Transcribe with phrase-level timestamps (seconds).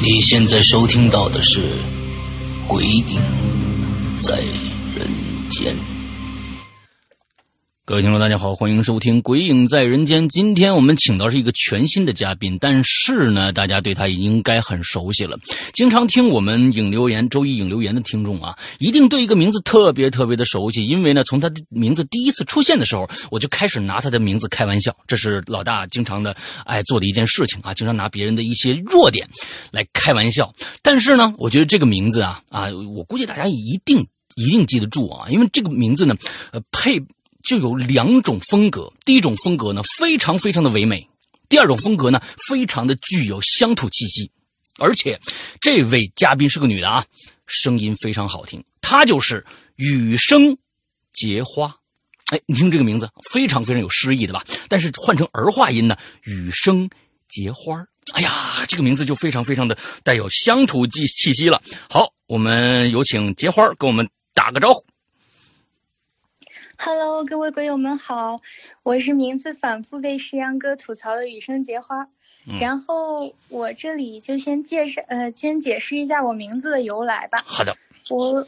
[0.00, 1.60] 你现在收听到的是
[2.68, 3.20] 《鬼影
[4.16, 4.38] 在
[4.94, 5.10] 人
[5.50, 5.74] 间》。
[7.88, 10.24] 各位听众，大家好，欢迎收听《鬼影在人间》。
[10.28, 15.38] 今天我们请到是一个全新的嘉宾，但是呢，大家对他应该很熟悉了。
[15.72, 24.94] 经常听我们影留言、周一影留言的听众啊，一定对一个名字特别特别的熟悉，因为呢，从他的名字第一次出现的时候，我就开始拿他的名字开玩笑。
[25.06, 26.36] 这是老大经常的
[26.66, 29.26] 爱做的一件事情啊，经常拿别人的一些弱点
[29.70, 30.52] 来开玩笑。
[30.82, 36.14] 但是呢，我觉得这个名字啊啊，我估计大家一定一定记得住啊，因为这个名字呢，
[36.52, 37.02] 呃，配。
[37.44, 41.08] 就有两种风格，第一种风格呢非常非常的唯美，
[41.48, 44.30] 第二种风格呢非常的具有乡土气息，
[44.78, 45.18] 而且
[45.60, 47.04] 这位嘉宾是个女的啊，
[47.46, 49.44] 声音非常好听，她就是
[49.76, 50.56] 雨声
[51.12, 51.74] 结花。
[52.26, 54.44] 哎，你听这个名字非常非常有诗意的吧？
[54.68, 56.90] 但是换成儿化音呢，雨声
[57.28, 57.86] 结花。
[58.12, 61.62] 哎呀，这个名字就非常非常的带有乡土气气息了。
[61.88, 64.84] 好，我们有请结花跟我们打个招呼。
[66.80, 68.40] Hello，各位鬼友们好，
[68.84, 72.08] 我是名字反复被石阳哥吐槽的雨生结花。
[72.60, 77.42] 然后我这里就先介绍，呃，先解释一下我名字的由来吧。
[77.44, 77.76] 好的。
[78.08, 78.46] 我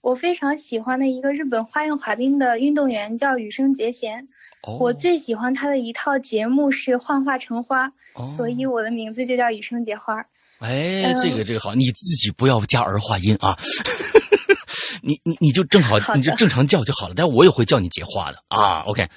[0.00, 4.26] 我非常喜欢的一个日本花样滑冰的运动员叫羽生结弦。
[4.62, 4.78] 哦。
[4.80, 7.92] 我最喜欢他的一套节目是《幻化成花》，
[8.26, 10.26] 所以我的名字就叫羽生结花。
[10.60, 13.56] 哎，这个这个好，你自己不要加儿化音啊。
[15.02, 17.14] 你你你就正好，你就正常叫就好了。
[17.16, 18.80] 但是我也会叫你结花的啊。
[18.80, 19.08] OK。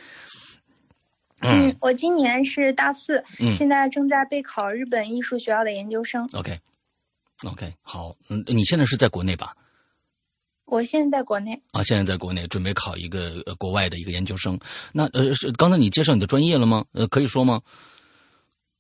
[1.41, 3.23] 嗯，我今年是大四，
[3.57, 6.29] 现在正在备考日本艺术学校的研究生。
[6.33, 6.59] OK。
[7.47, 9.51] OK，好，嗯，你现在是在国内吧？
[10.65, 11.59] 我现在在国内。
[11.71, 14.59] 啊，现在在国内准备考一个呃国外的一个研究生。
[14.93, 16.85] 那呃，是刚才你介绍你的专业了吗？
[16.93, 17.59] 呃，可以说吗？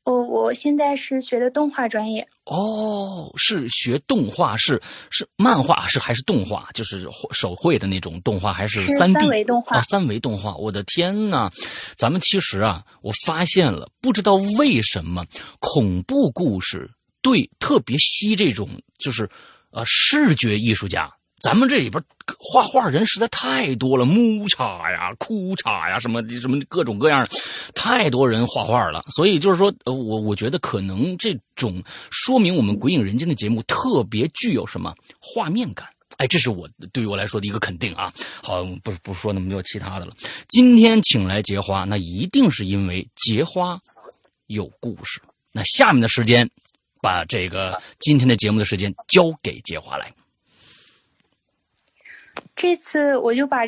[0.03, 4.81] 我我现在是学的动画专业哦，是学动画，是
[5.11, 6.67] 是漫画，是还是动画？
[6.73, 9.77] 就是手绘的那种动画，还是三 D 维动画？
[9.77, 10.55] 啊，三维动画！
[10.55, 11.51] 我的天呐，
[11.95, 15.23] 咱们其实啊，我发现了，不知道为什么
[15.59, 16.89] 恐怖故事
[17.21, 19.29] 对特别吸这种，就是
[19.69, 21.11] 呃视觉艺术家。
[21.41, 22.01] 咱们这里边
[22.37, 27.27] 画画人实在太多了，木叉呀、哭叉呀，什么什么各种各样，
[27.73, 29.01] 太多人画画了。
[29.09, 31.81] 所以就是说，呃，我我觉得可能这种
[32.11, 35.87] 说明我们《鬼影人间》的节目特别具有什么画面感。
[36.17, 38.13] 哎，这是我对于我来说的一个肯定啊。
[38.43, 40.13] 好，不不说那么多其他的了。
[40.47, 43.79] 今天请来结花，那一定是因为结花
[44.45, 45.19] 有故事。
[45.51, 46.47] 那下面的时间，
[47.01, 50.13] 把这个今天的节目的时间交给结花来。
[52.61, 53.65] 这次我就把，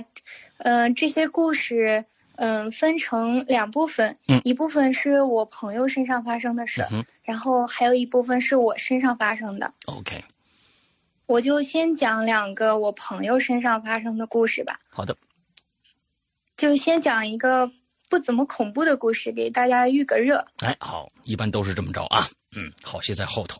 [0.60, 2.06] 嗯，这些故事，
[2.36, 6.86] 嗯，分成两部分，一部分是我朋友身上发生的事，
[7.24, 9.74] 然后还有一部分是我身上发生的。
[9.86, 10.24] OK，
[11.26, 14.80] 我就先讲两个我朋友身上发生的故事吧。
[14.90, 15.18] 好的，
[16.56, 17.68] 就先讲一个
[18.12, 20.46] 不怎么恐怖的故事，给大家预个热。
[20.58, 22.28] 哎，好，一般都是这么着啊。
[22.56, 23.60] 嗯，好戏在后头。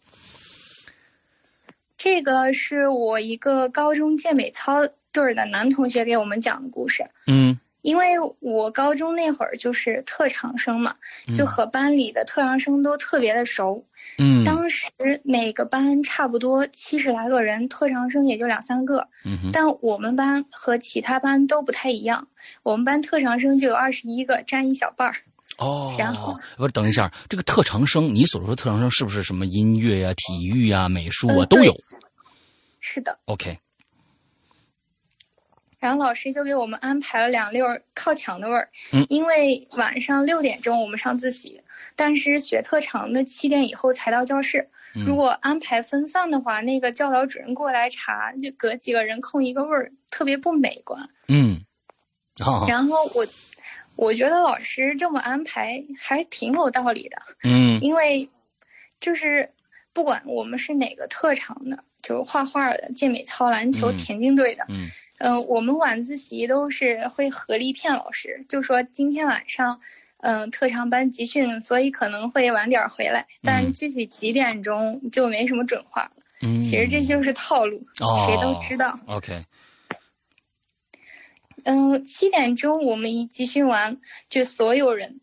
[1.98, 4.88] 这个是我一个高中健美操。
[5.14, 10.96] 队儿的男同学给我们讲的故事，嗯，因为我高中那会儿就是特长生嘛，
[11.38, 13.86] 就和班里的特长生都特别的熟，
[14.18, 14.90] 嗯，当时
[15.24, 22.28] 每个班差不多七十来个人，特长生也就两三个，嗯但我们班和其他班都不太一样，
[22.64, 25.16] 我们班特长生就有二十一个，占一小半儿，
[25.58, 31.76] 哦，然后不是等一下，这个特长生，你所说的特长生是不是什么音乐呀、体育呀、美术啊都有？
[32.80, 33.60] 是的，OK。
[35.84, 38.70] 然后老师就给我们安排了两溜靠墙的位儿，
[39.10, 41.62] 因为晚上六点钟我们上自习，
[41.94, 44.70] 但是学特长的七点以后才到教室。
[45.06, 51.10] 如果安排分散的话，那个教导主任过来查，就隔几个人空一个位儿，特别不美观。
[51.28, 51.60] 嗯，
[52.66, 53.28] 然后我
[53.98, 57.18] 我觉得老师这么安排还挺有道理的。
[57.44, 58.30] 嗯，因为
[59.02, 59.52] 就是
[59.92, 64.88] 不管我们是哪个特长的，就是画画的、健美操、篮球、田径队的，嗯，嗯，
[65.48, 69.80] 我们晚自习都是会合力骗老师，就说今天晚上，
[70.18, 76.12] 嗯，特长班集训，所以可能会晚点回来，但是具体几点钟就没什么准话了。
[76.46, 77.82] 嗯，其实这就是套路，
[78.26, 79.00] 谁都知道。
[79.08, 79.46] OK。
[81.64, 85.22] 嗯，七点钟我们一集训完，就所有人，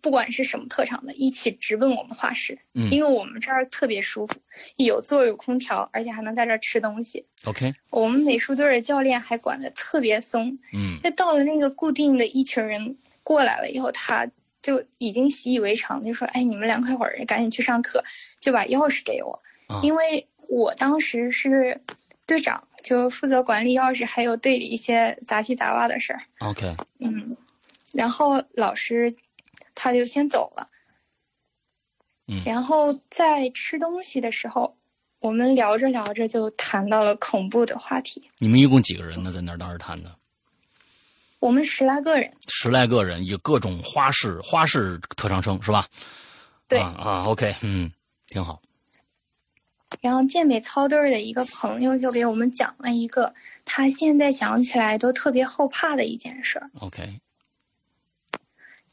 [0.00, 2.58] 不管是什么特长的，一起直奔我们画室。
[2.74, 4.34] 嗯，因为我们这儿特别舒服，
[4.76, 7.24] 有座有空调，而且还能在这儿吃东西。
[7.44, 10.48] OK，我们美术队的教练还管得特别松。
[10.72, 14.28] 嗯，那到了那个固定的一群人过来了以后，他
[14.62, 18.02] 就已经习以为常，就说：“哎，你们凉快会儿，赶紧去上课。”
[18.40, 19.40] 就把钥匙给我，
[19.82, 21.80] 因为我当时是
[22.26, 22.62] 队长。
[22.84, 26.20] 就负责管理钥匙，还有队里一些杂七杂八的事儿。
[26.38, 27.36] OK，嗯，
[27.92, 29.12] 然后老师
[29.78, 30.68] 他就先走了。
[32.26, 34.76] 嗯，然后在吃东西的时候，
[35.20, 38.28] 我们聊着聊着就谈到了恐怖的话题。
[38.38, 39.30] 你们一共几个人呢？
[39.30, 40.14] 在那儿当时谈的？
[41.38, 42.30] 我们十来个人。
[42.48, 45.86] 十来个人，有各种花式花式特长生是吧？
[46.66, 47.90] 对啊，OK，嗯，
[48.26, 48.60] 挺好。
[50.02, 53.34] 然后健美操队的一个朋友就给我们讲了一个
[53.64, 56.70] 他现在想起来都特别后怕的一件事儿。
[56.80, 57.18] OK，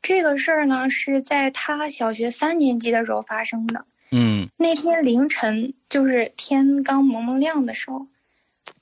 [0.07, 3.84] 这个事儿呢是在他小学三年级的时候发生的。
[4.12, 8.06] 嗯，那天凌晨就是天刚蒙蒙亮的时候，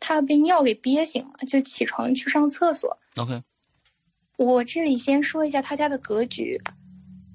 [0.01, 2.97] 他被尿给憋醒了，就起床去上厕所。
[3.15, 3.41] OK，
[4.37, 6.61] 我这里先说一下他家的格局，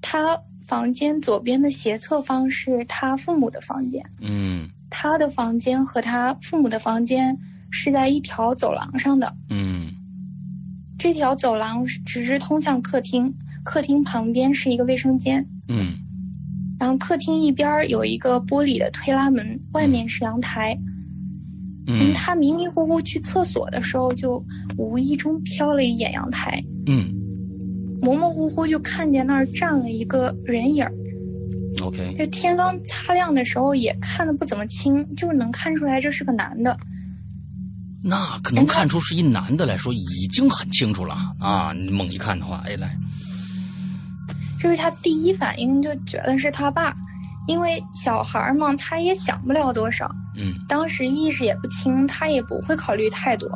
[0.01, 0.39] 他。
[0.67, 7.35] 房间左边的斜侧方是他父母的房间，嗯，他的房间和他父母的房间
[7.71, 9.91] 是在一条走廊上的，嗯，
[10.99, 13.33] 这条走廊直直通向客厅，
[13.63, 15.93] 客厅旁边是一个卫生间，嗯，
[16.79, 20.77] 然后客厅一边有一个玻璃的推拉门，外面是阳台，
[21.87, 24.43] 嗯，他迷迷糊糊去厕所的时候，就
[24.77, 27.15] 无意中瞟了一眼阳台，嗯。
[28.01, 30.93] 模模糊糊就看见那儿站了一个人影儿。
[31.81, 36.79] OK，这天刚擦亮的时候也看的不怎么清，就能看出来这是个男的。
[38.01, 41.73] 那可能看出是一男的来说已经很清楚了啊！
[41.73, 42.97] 你猛一看的话，哎来，
[44.59, 46.93] 这是他第一反应就觉得是他爸，
[47.47, 50.09] 因为小孩嘛，他也想不了多少。
[50.35, 53.49] 嗯，当时意识也不清，他也不会考虑太多。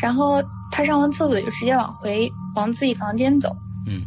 [0.00, 2.30] 然后他上完厕所就直接往回。
[2.54, 3.48] 往自己房间走，
[3.86, 4.02] 嗯，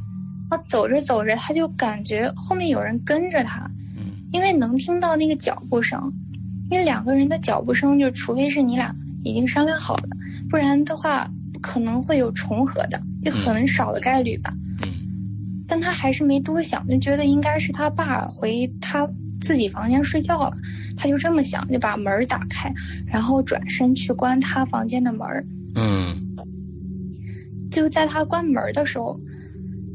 [0.52, 3.62] 他，走着走着，他就感觉后面有人跟着他，
[3.98, 6.14] 嗯，因为能听到那个脚步声，
[6.70, 10.10] 因为两个人的脚步声，就除非是你俩已经商量好了，
[10.48, 11.28] 不然的话
[11.60, 14.75] 可能会有重合的，就很少的概率吧，嗯，
[15.68, 19.10] 但他还是没多想，就觉得应该是他爸回他
[19.42, 20.52] 自己房间睡觉了，
[20.96, 22.74] 他就这么想，就把门打开，
[23.06, 25.28] 然后转身去关他房间的门，
[25.76, 26.22] 嗯。
[27.72, 29.20] 就在他关门的时候，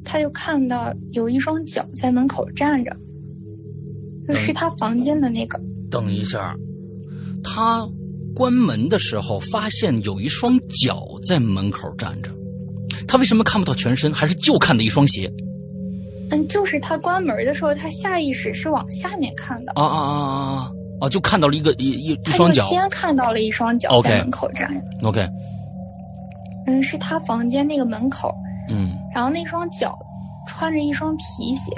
[0.04, 2.94] 他就看到有一双脚在门口站着，
[4.28, 5.58] 就是他房间的那个。
[5.90, 6.54] 等一下，
[7.42, 7.88] 他
[8.34, 12.30] 关门的时候发现有一双脚在门口站着，
[13.08, 15.32] 他为什么看不到全身，还是就看到一双鞋？
[16.30, 19.72] 嗯，就是他关门的时候，他下意识是往下面看的。
[19.74, 20.70] 啊啊啊啊
[21.00, 21.08] 啊！
[21.08, 22.64] 就看到了一个一一一双脚。
[22.66, 24.70] 先看到了一双脚在门口站。
[25.02, 25.26] OK。
[26.66, 28.32] 嗯，是他房间那个门口，
[28.68, 29.98] 嗯，然后那双脚
[30.46, 31.72] 穿着一双皮鞋，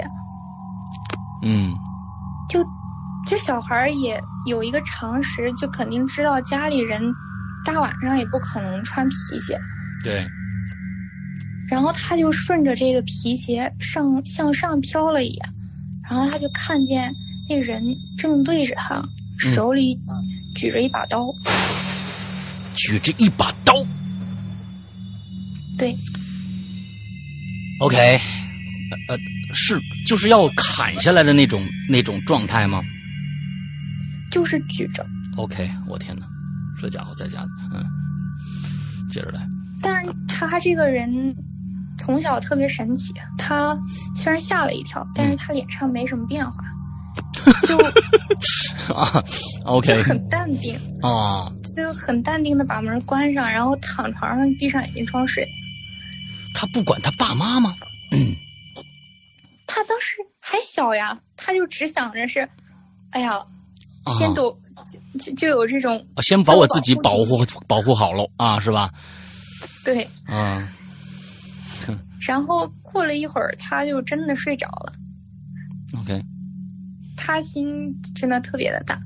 [1.41, 1.73] 嗯，
[2.49, 2.63] 就
[3.25, 7.01] 就小孩也有一个常识，就肯定知道家里人
[7.65, 9.57] 大晚上也不可能穿皮鞋，
[10.03, 10.27] 对，
[11.69, 15.49] 然后他就顺着这个皮鞋上向上飘了一眼，
[16.09, 17.11] 然后他就看见
[17.49, 17.81] 那人
[18.17, 19.03] 正对着他，
[19.37, 19.97] 手里
[20.55, 21.25] 举着一把刀，
[22.75, 23.73] 举着一把刀。
[25.77, 25.97] 对
[27.79, 27.97] ，OK，
[29.07, 29.17] 呃，
[29.53, 32.81] 是就是要砍下来的那种那种状态吗？
[34.29, 35.05] 就是举着。
[35.35, 36.27] OK，我天哪，
[36.79, 37.43] 这家伙在家，
[37.73, 37.81] 嗯，
[39.09, 39.47] 接着来。
[39.81, 41.35] 但是他这个人
[41.97, 43.77] 从小特别神奇，他
[44.15, 46.63] 虽然吓了一跳，但是他脸上没什么变化，
[47.67, 47.77] 就
[48.93, 49.23] 啊
[49.65, 50.75] ，OK，很淡定。
[51.01, 55.47] 啊，就很淡定的把门关上，然后躺床上闭上眼睛装睡。
[56.53, 57.75] 他不管他爸妈吗？
[58.11, 58.35] 嗯，
[59.67, 62.47] 他当时还小呀，他就只想着是，
[63.11, 63.43] 哎呀，
[64.17, 64.55] 先走，
[65.19, 68.89] 就就有这种，先把我自己保护保护好喽啊，是吧？
[69.83, 70.67] 对，嗯。
[72.25, 74.93] 然后过了一会儿，他就真的睡着了。
[75.99, 76.23] OK。
[77.15, 78.99] 他心真的特别的大。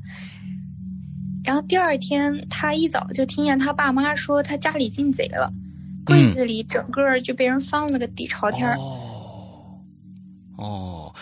[1.44, 5.52] 然后第二天，他一早就听见他爸妈说他家里进贼了，
[6.06, 8.70] 柜子里整个就被人翻了个底朝天。
[8.76, 9.80] 哦，
[10.58, 11.16] 哦，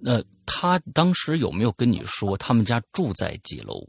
[0.00, 3.88] 那他当时有没有跟你说他们家住在几楼？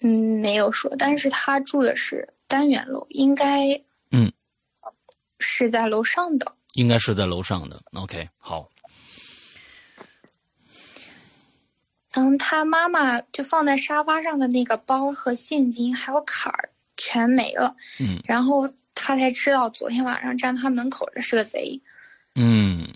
[0.00, 4.32] 嗯，没有说，但是他住的是单元楼，应该嗯
[5.48, 7.80] 是在楼上的，应该是在楼上的。
[7.92, 8.68] OK，好。
[12.14, 17.76] 嗯，他妈妈就放在沙发上的那个包和现金还有卡儿全没了。
[18.00, 21.80] 嗯，然后他才知道昨天晚上站他门口的是个贼。
[22.34, 22.88] 嗯，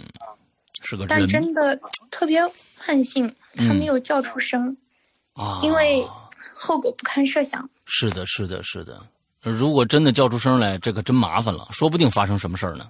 [0.82, 1.78] 是个但真的
[2.10, 2.42] 特别
[2.88, 4.76] 万幸，他没有叫出声
[5.34, 6.02] 啊，因为
[6.54, 7.68] 后果不堪设想。
[7.86, 9.06] 是的，是的，是的。
[9.42, 12.88] 如果真的叫出声来，这可真麻烦了，说不定发生什么事儿呢。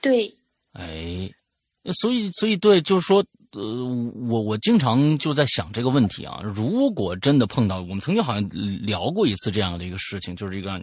[0.00, 0.32] 对。
[0.72, 1.30] 哎，
[1.92, 3.24] 所以，所以，对，就是说。
[3.52, 3.84] 呃，
[4.28, 6.40] 我我经常就在想这个问题啊。
[6.44, 8.48] 如果真的碰到，我们曾经好像
[8.80, 10.80] 聊过一次这样的一个事情，就是这个，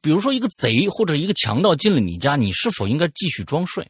[0.00, 3.86] 比如说一个贼或者一个强盗进了你家，你是否应该继续装睡？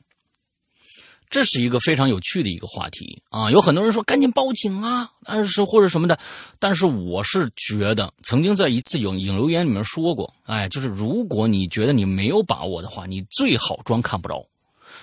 [1.31, 3.51] 这是一个非常有趣的一个话题啊。
[3.51, 6.19] 有很多人说赶紧报警啊，但是或者什么的，
[6.59, 14.47] 但是我是觉得，曾经在一次影影留言里面说过，哎，就是如果你觉得你没有把握的话，你最好装看不着。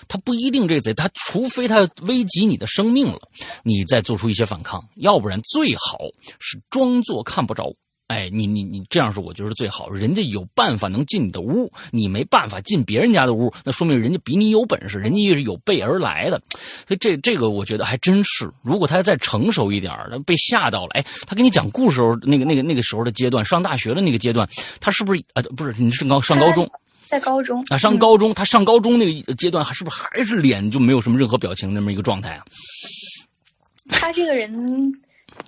[0.07, 3.19] 他不一定这贼，他除非他危及你的生命了，
[3.63, 5.97] 你再做出一些反抗，要不然最好
[6.39, 7.73] 是装作看不着。
[8.07, 9.89] 哎，你你你这样是我觉得最好。
[9.89, 16.41] 人家有办法能进你的屋，你没办法进别人家的屋，那说明人家比你有本事，人家也是有备而来的。
[16.87, 18.51] 所以这这个我觉得还真是。
[18.61, 19.93] 如果他再成熟一点，
[20.25, 24.47] 被吓到了，哎，他给你讲故事时候那个那个那个时候的阶段，上大学的那个阶段，
[24.79, 25.41] 他是不是啊？
[25.55, 26.69] 不是，你是高上高中。
[27.07, 32.43] 在高中啊，上高中，他上高中那个阶段，还是不是还是脸就没有什么任何表情那么一个状态啊？
[33.89, 34.91] 他这个人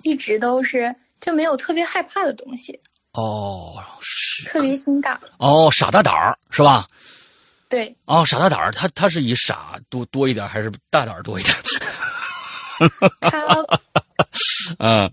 [0.02, 2.78] 一直都是就没有特别害怕的东西
[3.12, 6.86] 哦，是特别心大哦，傻大胆儿是吧？
[7.68, 11.56] 对哦，傻大胆儿，他他是以傻多多一点，还是大胆儿多一点？
[13.20, 13.42] 他
[14.78, 15.10] 嗯，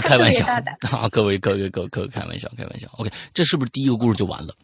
[0.00, 0.46] 开玩笑
[0.90, 2.88] 啊，各位各位各位各位开玩笑开玩笑。
[2.98, 4.54] OK，这是不是第一个故事就完了？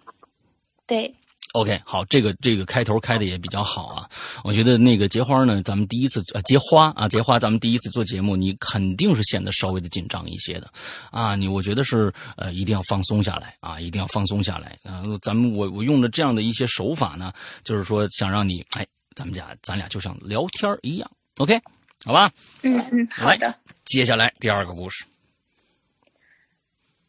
[0.86, 1.12] 对
[1.54, 4.10] ，OK，好，这个这个开头开的也比较好啊。
[4.42, 10.68] 我觉得那个结花呢，咱们第一次呃结花啊结花，咱们第一次做节目，你肯定是显得稍微的紧张一些的
[11.12, 11.36] 啊。
[11.36, 15.02] 你我觉得是呃一定要放松下来啊，一定要放松下来啊。
[15.22, 17.32] 咱们我我用的这样的一些手法呢，
[17.62, 18.84] 就是说想让你哎，
[19.14, 21.60] 咱们俩咱俩就像聊天一样，OK，
[22.04, 22.30] 好吧？
[22.62, 23.54] 嗯嗯，好的。
[23.84, 25.04] 接下来第二个故事。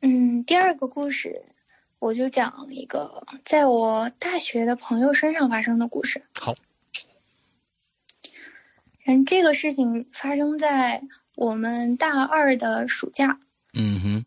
[0.02, 1.42] 嗯，第二个故事。
[2.00, 6.24] 我就讲一个在我大学的朋友身上发生的故事。
[6.40, 6.54] 好，
[9.06, 11.02] 嗯，这个事情发生在
[11.36, 13.40] 我们大二的暑假。
[13.74, 14.25] 嗯哼，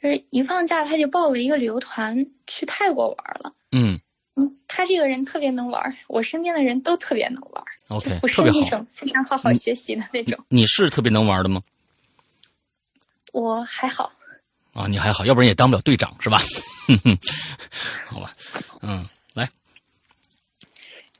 [0.00, 3.54] 就是一放假他就报了一个旅游团去泰国玩了。
[3.72, 4.00] 嗯
[4.34, 7.64] 嗯，他这个人特别能玩，我身边的人都特别能玩。
[7.88, 10.44] OK，不是那种非常好好学习的那种。
[10.48, 11.62] 你是特别能玩的吗？
[13.32, 14.12] 我还好。
[14.76, 16.38] 啊，你还好，要不然也当不了队长是吧？
[18.08, 18.30] 好吧，
[18.82, 19.02] 嗯，
[19.32, 19.48] 来，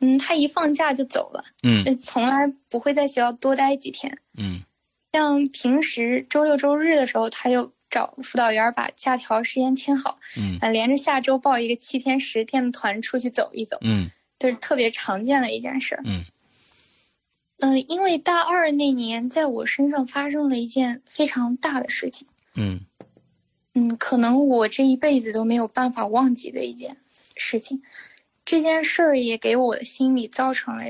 [0.01, 4.61] 嗯，他一放假就走了，嗯，从来不会在学校多待几天，嗯，
[5.13, 16.25] 像平时周六周日的时候，他就找辅导员把假条时间签好，嗯，连着下周报一个七天十天的团出去走一走，嗯，这是特别常见的一件事，嗯，
[17.61, 22.81] 嗯，因为大二那年在我身上发生了一件非常大的事情，嗯。
[23.79, 26.97] 嗯，可能我这一辈子都没有办法忘记的一件
[27.37, 27.83] 事情，
[28.47, 30.85] 这件事儿也给我的心理造成了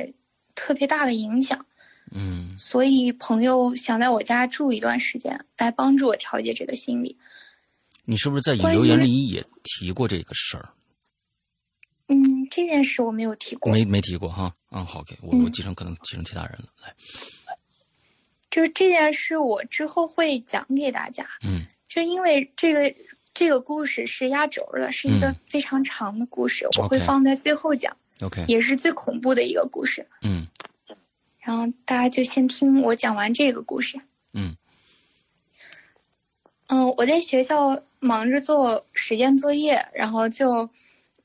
[0.55, 1.67] 特别大的影响。
[2.13, 7.19] 嗯，所以朋友想在我家住一段时间，来帮助我调节这个心理。
[8.05, 10.71] 你是不是在留言里也提过这个事儿？
[12.07, 13.73] 嗯，这件事我没有提过。
[13.73, 14.55] 没没提过哈？
[14.71, 16.69] 嗯，好给我我继承可能继承其他人了。
[16.85, 16.95] 来，
[18.49, 21.27] 就是这件事，我之后会讲给大家。
[21.43, 21.67] 嗯。
[21.89, 22.95] 就因为这个
[23.33, 27.97] 这个故事是压轴的，是一个非常长的故事，我会放在最后讲。
[28.23, 30.07] OK，也是最恐怖的一个故事。
[30.23, 30.47] 嗯，
[31.39, 34.01] 然后大家就先听我讲完这个故事。
[34.33, 34.57] 嗯，
[36.69, 40.71] 嗯，我在学校忙着做实验作业，然后就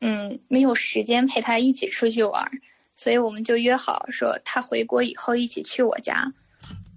[0.02, 2.52] 嗯没有时间陪他一起出去玩，
[2.94, 6.34] 所以我们就约好说他回国以后一起去我家。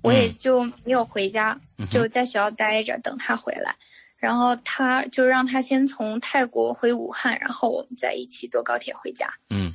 [0.04, 1.58] 我也就没有回家，
[1.90, 3.74] 就在学校待着等他回来，
[4.20, 9.32] 然后他就让他先从泰国回武汉，然后我们再一起坐高铁回家。
[9.48, 9.74] 嗯，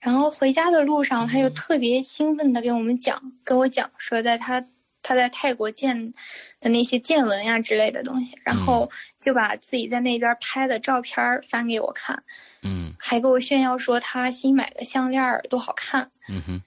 [0.00, 4.66] 然后回家的路上，他又特别兴奋的给我们讲，跟我讲说，在他
[5.02, 6.12] 他在泰国见
[6.60, 12.22] 的那些见闻呀之类的东西，然后就把自己在那边拍的照片翻给我看，
[12.62, 16.62] 嗯，还给我炫耀说他新买的项链多好看，嗯哼，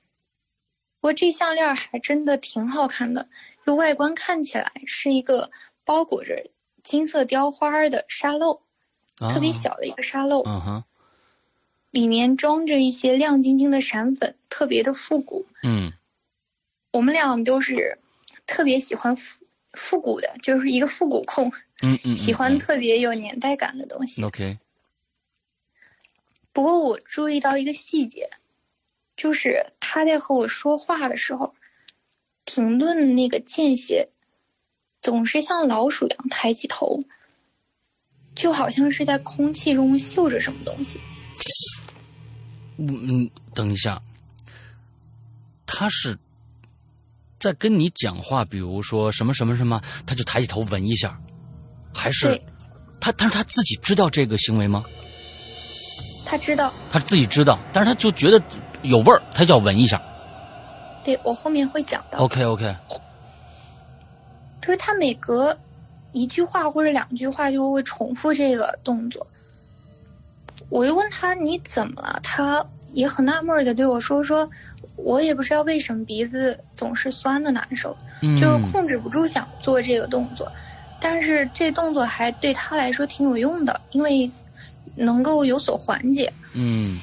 [1.00, 3.28] 不过这项链还真的挺好看的，
[3.66, 5.50] 就外观看起来是一个
[5.84, 6.50] 包裹着
[6.84, 8.62] 金色雕花的沙漏，
[9.18, 10.84] 特别小的一个沙漏，嗯哼。
[11.92, 15.48] 里面装着一些亮晶晶的闪粉，特别的复古。
[15.64, 15.92] 嗯，
[16.92, 17.98] 我们俩都是
[18.46, 21.52] 特别喜欢复复古的，就是一个复古控。
[21.82, 24.24] 嗯嗯，喜欢特别有年代感的东西。
[24.24, 24.60] OK。
[26.54, 28.30] 不过我注意到一个细节，
[29.20, 31.54] 就是他在和我说话的时候，
[32.46, 34.08] 评论那个间歇，
[35.02, 37.04] 总是像老鼠一样抬起头，
[38.34, 41.02] 就好像是在空气中嗅着什么东西。
[42.78, 44.02] 嗯，等一下，
[45.66, 46.18] 他是
[47.42, 51.20] 在跟你讲话，比如说什么什么什么，他就抬起头闻一下，
[51.94, 52.42] 还是
[53.02, 53.12] 他？
[53.12, 54.86] 但是他自己知道这个行为吗？
[56.26, 58.42] 他知道，他自己知道，但是他就觉得
[58.82, 60.02] 有味儿，他叫闻一下。
[61.04, 62.20] 对我后面会讲到。
[62.20, 62.76] OK OK，
[64.62, 65.58] 就是他每隔
[66.12, 69.26] 一句话或者两句话就会重复这个动作。
[70.70, 72.20] 我就问他你怎么了？
[72.22, 74.48] 他也很纳闷的对我说：“说
[74.96, 80.52] 我也不知道为什么鼻子总是酸的难受，就是控制不住想做这个动作，
[81.00, 84.30] 但是这动作还对他来说挺有用的，因为
[84.96, 87.00] 能够有所缓解。”嗯，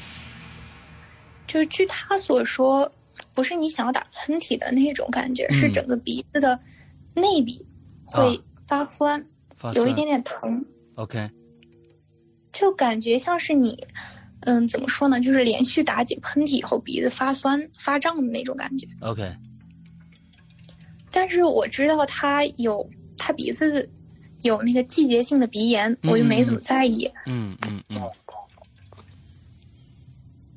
[1.46, 2.90] 就是据他所说，
[3.34, 6.58] 不是你想要打喷嚏的那种感觉，是整个鼻子的
[7.14, 7.64] 内壁
[8.04, 9.24] 会发酸，
[9.74, 10.64] 有一点点疼。
[10.96, 11.30] OK。
[12.52, 13.86] 就感觉像是你，
[14.40, 15.20] 嗯，怎么说呢？
[15.20, 18.88] 就是连续打几个喷嚏以后，鼻子发酸发胀的那种感觉。
[19.00, 19.30] OK。
[21.10, 23.90] 但是我知道他有他鼻子
[24.42, 27.10] 有那个季节性的鼻炎，我就没怎么在意。
[27.26, 28.00] 嗯嗯嗯。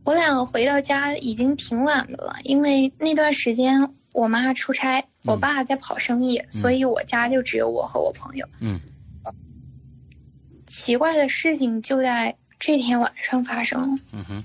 [0.10, 8.44] 我俩回到家已经挺晚的了，因为那段时间我妈出差，我爸在跑生意，所以我家就只有我和我朋友。
[8.60, 8.82] 嗯。
[10.66, 14.00] 奇怪的事情就在这天晚上发生。
[14.12, 14.44] 嗯哼。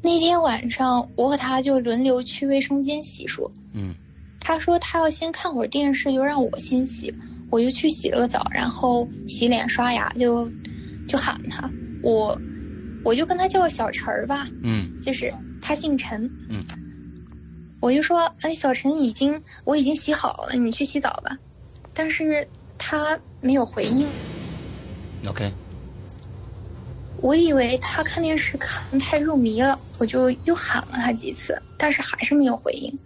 [0.00, 3.46] 那天晚上，我和他就轮流去卫生间洗漱。
[3.74, 3.94] 嗯。
[4.40, 7.14] 他说他要先看会儿电视，就让我先洗。
[7.50, 10.50] 我就去洗了个澡，然后洗脸刷牙，就
[11.06, 11.70] 就喊他。
[12.02, 12.40] 我
[13.04, 14.46] 我就跟他叫小陈儿吧。
[14.62, 15.00] 嗯。
[15.00, 16.30] 就是他姓陈。
[16.48, 16.62] 嗯。
[17.80, 21.38] 我就说：“哎，小陈，已经我已经洗好了，你去洗澡吧。”
[21.94, 22.48] 但是。
[22.84, 24.08] 他没有回应。
[25.28, 25.52] OK。
[27.18, 32.98] 我以为他看电视看太入迷了，我就又喊了他几次，但是还是没有回应。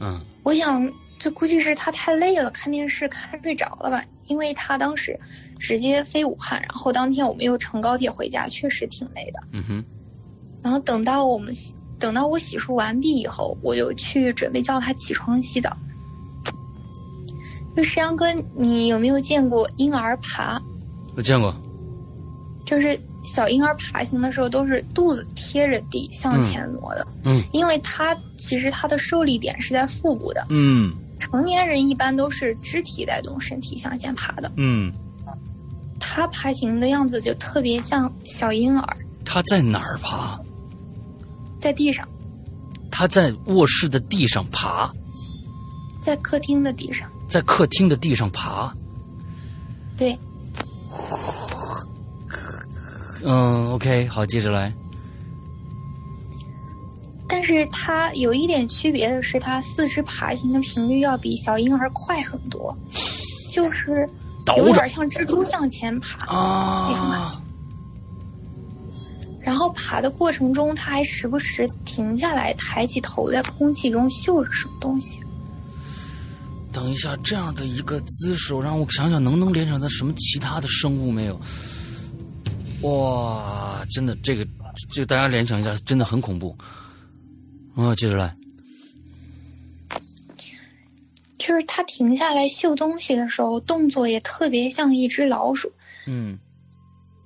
[0.00, 0.18] 嗯。
[0.42, 0.90] 我想，
[1.22, 4.04] 这估计是他太累了，看电视看睡着了吧？
[4.26, 5.16] 因为他当时
[5.56, 9.38] 直接飞武汉，然后当天我们又乘高铁回家，确实挺累的。
[9.52, 9.84] 嗯哼。
[10.64, 11.54] 然后等到我们
[11.96, 15.76] 等到我洗漱完毕以后，我就去准备叫他起床洗澡。
[17.76, 20.60] 就石阳哥，你有没有见过婴儿爬？
[21.16, 21.54] 我见过。
[22.66, 27.06] 就是小婴儿爬行的时候，都是肚子贴着地向前挪的。
[27.22, 27.40] 嗯。
[27.52, 30.44] 因为他其实他的受力点是在腹部的。
[30.50, 30.92] 嗯。
[31.22, 34.50] 成年人一般都是肢体带动身体向前爬的。
[34.56, 34.92] 嗯。
[36.00, 38.96] 他爬行的样子就特别像小婴儿。
[39.24, 40.36] 他在哪儿爬？
[41.60, 42.08] 在地上。
[42.90, 44.92] 他在卧室的地上爬。
[46.02, 47.08] 在客厅的地上。
[47.28, 48.74] 在客厅的地上爬，
[49.96, 50.18] 对，
[53.22, 54.74] 嗯，OK，好，接着来。
[57.32, 62.76] 但是它有一点区别的是，它四肢爬行的频率要比小婴儿快很多，
[63.48, 64.06] 就是
[64.58, 66.26] 有点像蜘蛛向前爬
[66.90, 67.40] 那种感觉。
[69.40, 75.18] 然后爬的过程中，它还时不时停下来，抬起头，在空气中嗅着什么东西。
[76.70, 81.40] 等一下，这样的一个姿势，让我想想能不能联想到什么其他的生物没有？
[82.82, 84.46] 哇，真的，这个，
[84.92, 86.54] 这个大家联想一下，真的很恐怖。
[87.74, 88.36] 啊，接着来，
[91.38, 95.72] 就是他停下来嗅东西的时候，动作也特别像一只老鼠。
[96.06, 96.38] 嗯，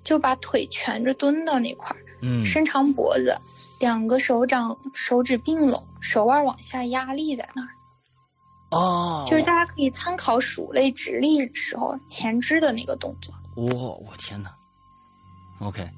[0.04, 3.37] 就把腿蜷着蹲到那块儿，嗯，伸长脖子，
[3.80, 7.68] 两个手掌手指并拢，手腕往下压立在那儿。
[8.70, 13.35] 哦，就是大家可以参考鼠类直立时候前肢的那个动作。
[13.56, 14.54] 哇，我天哪
[15.61, 15.88] ！OK，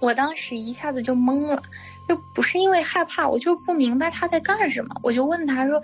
[0.00, 1.62] 我当时一下子就懵了，
[2.08, 4.94] 就不是因为害怕，我就不明白他在干什么。
[5.02, 5.80] 我就问他说：“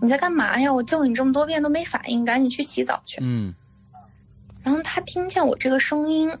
[0.00, 0.72] 你在干嘛呀？
[0.72, 3.54] 我叫你这么多遍都没反应，赶紧去洗澡去。”嗯。
[4.62, 6.32] 然后他听见我这个声音，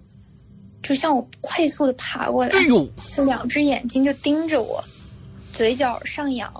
[0.82, 2.88] 就向我快速的爬过来，哎呦，
[3.24, 4.82] 两只眼睛就盯着我，
[5.52, 6.52] 嘴角上扬，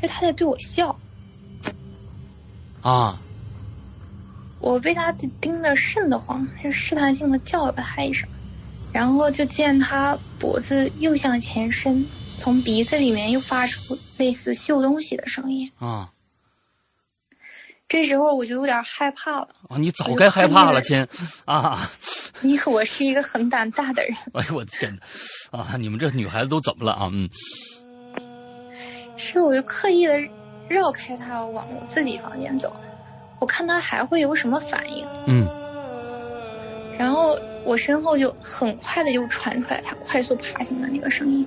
[0.00, 0.98] 就他在对我笑。
[2.82, 3.18] 啊！
[4.58, 8.28] 我被他盯得瘆得慌，就试探性的叫了他一声。
[8.96, 12.06] 然后就见他脖子又向前伸，
[12.38, 16.08] 从鼻子里面又发出类似嗅东西的声音啊。
[17.86, 19.76] 这时候我就有点害怕了啊！
[19.76, 21.06] 你早该害怕了，亲
[21.44, 21.78] 啊！
[22.40, 24.16] 因为我是一个很胆大的人。
[24.32, 24.98] 哎呦我的天
[25.52, 25.58] 哪！
[25.58, 27.10] 啊，你们这女孩子都怎么了啊？
[27.12, 27.28] 嗯，
[29.18, 30.18] 是我就刻意的
[30.70, 32.74] 绕开他，往我自己房间走，
[33.40, 35.06] 我看他还会有什么反应。
[35.26, 35.46] 嗯，
[36.98, 37.38] 然后。
[37.66, 41.44] 我身后就很快的就传出来它快速爬行的那个声音，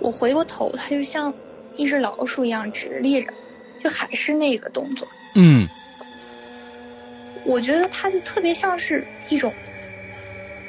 [0.00, 1.32] 我回过头，它就像
[1.76, 3.32] 一只老鼠一样直立着，
[3.80, 5.06] 就还是那个动作。
[5.36, 5.64] 嗯，
[7.46, 9.54] 我觉得他就特别像是一种，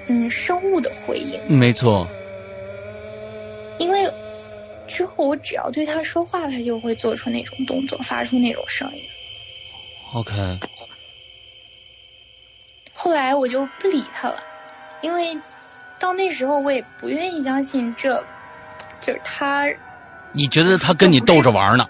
[0.10, 1.42] 嗯，生物的回应。
[1.48, 2.08] 没错。
[3.80, 4.08] 因为
[4.88, 9.02] 之后我只要对他说话，他就会做出那种动作，发出那种声音。
[10.14, 10.60] OK。
[12.96, 14.38] 后来我就不理他了，
[15.02, 15.38] 因为
[16.00, 18.26] 到那时候我也不愿意相信这，
[19.02, 19.68] 就是他。
[20.32, 21.88] 你觉得他跟你逗着玩呢？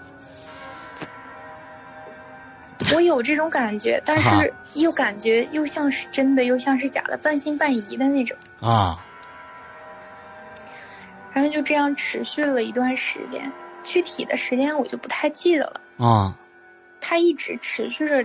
[2.92, 8.36] 我有这种感觉，但是又感觉又像是真的，又像是假的，半信半疑的那种。
[8.60, 9.02] 啊。
[11.32, 13.50] 然后就这样持续了一段时间，
[13.82, 15.80] 具体的时间我就不太记得了。
[16.04, 16.36] 啊。
[17.00, 18.24] 他一直持续着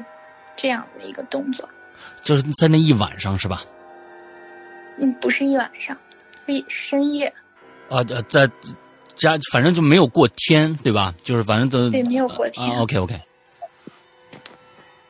[0.55, 1.69] 这样的一个动作。
[2.23, 3.63] 就是在那一晚上是吧？
[4.97, 5.97] 嗯，不是一晚上，
[6.47, 7.25] 是深夜。
[7.89, 8.49] 啊呃，在
[9.15, 11.13] 家反正就没有过天，对吧？
[11.23, 12.77] 就是反正都对，没有过天。
[12.77, 13.17] OK OK。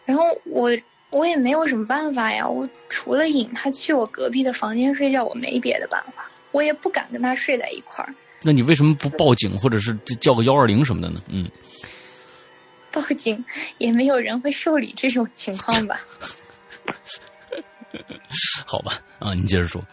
[0.05, 0.71] 然后我
[1.09, 6.29] 我也没有什么办法呀，我除了引他去我隔壁的房间睡觉，我没别的办法。
[6.51, 8.13] 我也不敢跟他睡在一块儿。
[8.41, 11.21] 那你为什么不报警，或者是叫个幺二零什么的呢？
[11.27, 11.49] 嗯。
[12.91, 13.45] 报警
[13.77, 15.97] 也没有人会受理这种情况吧。
[18.65, 19.83] 好吧，啊，你接着说。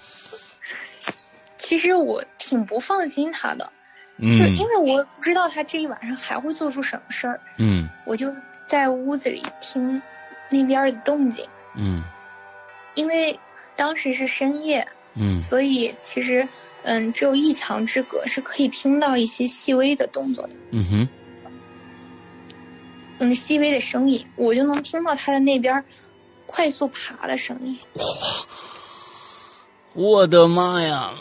[1.59, 3.72] 其实我挺不放心他的，
[4.20, 7.40] 就因为我不知道他这一晚上还会做出什么事儿。
[7.59, 8.33] 嗯，我就
[8.64, 10.01] 在屋子里听
[10.51, 11.44] 那边的动静。
[11.74, 12.03] 嗯，
[12.94, 13.38] 因为
[13.77, 14.87] 当时是深夜。
[15.20, 16.46] 嗯，所以其实，
[16.83, 20.55] 嗯，只有一墙之隔是可以听到一些细微的动作的。
[20.70, 21.09] 嗯哼，
[23.18, 25.85] 嗯，细微的声音，我就能听到他的那边。
[26.49, 28.05] 快速爬的声音，哇！
[29.93, 31.13] 我的妈呀！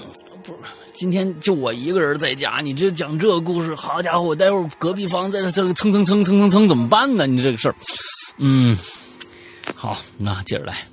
[0.42, 0.60] 不是，
[0.94, 7.28] 今天就我一个人在家，你这讲这个故事，好家伙，我待会儿隔壁房在这这蹭蹭蹭蹭蹭蹭怎么办呢？
[7.28, 7.76] 你这个事儿，
[8.38, 8.78] 嗯，
[9.76, 10.88] 好，那接着来。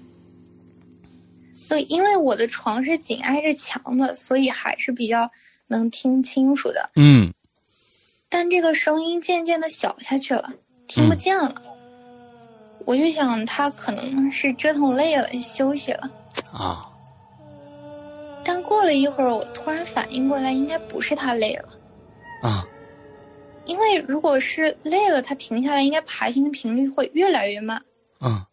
[1.68, 5.30] 对，因为我的床是紧挨着墙的，所以还是比较
[5.68, 6.90] 能听清楚的。
[6.96, 7.32] 嗯，
[8.28, 10.52] 但这个声音渐渐的小下去了，
[10.88, 11.54] 听不见了。
[12.84, 16.10] 我就想他可能是折腾累了休息了，
[16.52, 16.80] 啊。
[18.44, 21.68] 但过了一会儿，我突然反应过来，应该不是他累了，
[22.42, 22.66] 啊。
[23.64, 27.82] 因为如果是累了，他停下来，应该爬行的频率会越来越慢，
[28.20, 28.44] 嗯。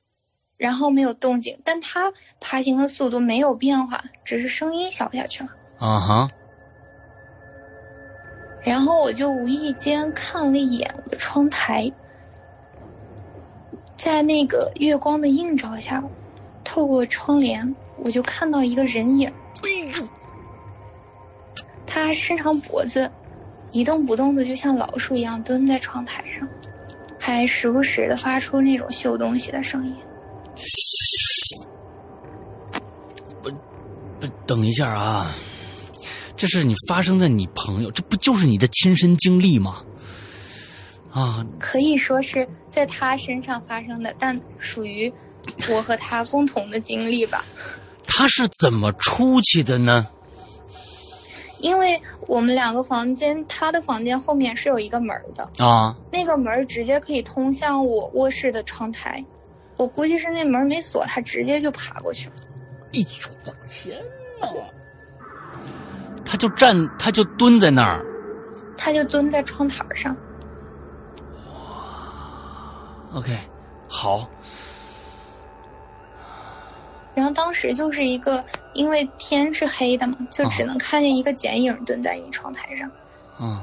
[0.56, 5.50] 然后没有动静，但他爬行的速度没有变化，只是声音小下去了。
[5.80, 6.30] 啊哈。
[8.64, 11.92] 然后我就无意间看了一眼我的窗台。
[14.02, 16.04] 在那个月光的映照下，
[16.64, 19.32] 透过窗帘，我就看到一个人影。
[21.86, 23.12] 他伸长脖子，
[23.72, 26.50] 一动不动的，就像老鼠一样蹲在窗台上，
[27.20, 29.96] 还时不时的发出那种嗅东西的声音。
[33.44, 33.52] 不，
[34.20, 35.32] 不，等一下啊！
[36.36, 39.84] 这是你发生在你朋友，这不就是你的亲身经历吗？
[41.12, 45.12] 啊，可以说是在他身上发生的，但属于
[45.70, 47.44] 我和他共同的经历吧。
[48.08, 50.08] 他是怎么出去的呢？
[51.60, 59.24] 因为我们两个房间，他的房间后面是有一个门的啊，那个门直接可以通向我卧室的窗台。
[59.78, 62.36] 我估计是那门没锁，他直接就爬过去了。
[62.94, 63.08] 哎呦
[63.46, 63.98] 我天
[64.42, 64.48] 哪！
[66.26, 68.04] 他就站，他就蹲在那儿，
[68.78, 70.16] 他就蹲在窗台上。
[73.14, 73.38] OK，
[73.88, 74.30] 好。
[77.14, 78.44] 然后当时就是一个，
[78.74, 82.90] 因为天是黑的嘛，就只能看见一个剪影蹲在你窗台上。
[83.40, 83.62] 嗯。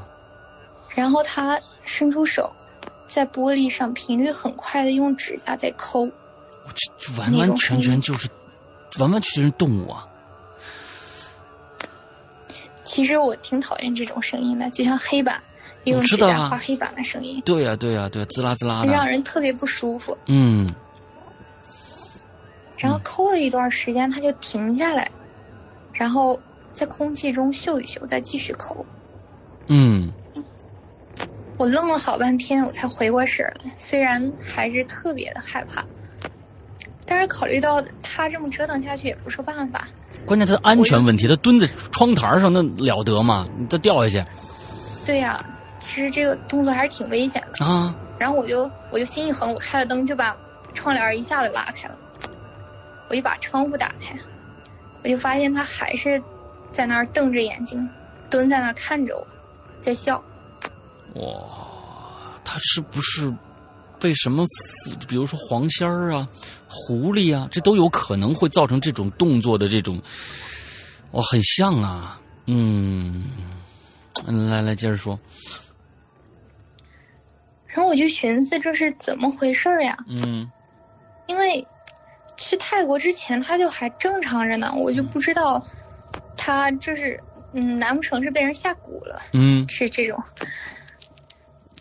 [0.91, 2.53] 然后他伸出手，
[3.07, 6.07] 在玻璃上频率很快的用指甲在抠。
[6.07, 8.29] 这这完完全全就是，
[8.99, 10.07] 完完全全是动物啊！
[12.85, 15.43] 其实我挺讨厌这种声音的，就像黑板
[15.89, 17.43] 用指甲画黑板的声音。
[17.45, 20.17] 对呀对呀对，滋啦滋啦的，让人特别不舒服。
[20.27, 20.69] 嗯。
[22.77, 25.11] 然后抠了一段时间，他就停下来，
[25.93, 26.39] 然后
[26.73, 28.87] 在空气中嗅一嗅，再继续抠。
[29.67, 30.13] 嗯。
[31.57, 33.73] 我愣了好半天，我才回过神来。
[33.77, 35.85] 虽然还是特别的害怕，
[37.05, 39.89] 但是考虑到他这么折腾下去也不是办法。
[40.25, 43.45] 关键他的安全问题，他蹲在窗台上，那了得吗？
[43.69, 44.31] 他掉下去。
[45.05, 45.45] 对呀，
[45.79, 47.95] 其实这个动作还是挺危险的啊。
[48.19, 50.37] 然后我就我就心一横，我开了灯，就把
[50.75, 51.97] 窗帘一下子拉开了。
[53.09, 54.19] 我一把窗户打开，
[55.03, 56.23] 我就发现他还是
[56.73, 57.89] 在那儿瞪着眼睛，
[58.29, 59.27] 蹲在那儿看着我，
[59.81, 60.23] 在笑。
[61.15, 61.23] 哇，
[62.45, 63.33] 他是不是
[63.99, 64.45] 被什么，
[65.09, 66.29] 比如说黄仙儿啊、
[66.69, 69.99] 狐狸啊，这都有可能会造成这种动作的这种，
[71.13, 73.25] 哇，很像啊，嗯，
[74.27, 75.19] 来来接着说。
[77.69, 79.97] 然后我就寻思这是怎么回事呀？
[80.09, 80.51] 嗯，
[81.27, 81.69] 因为
[82.37, 85.65] 去泰国之前他就还正常着呢，我就不知道
[86.35, 89.21] 他这是嗯，难不成是被人下蛊了？
[89.33, 90.19] 嗯，是这种。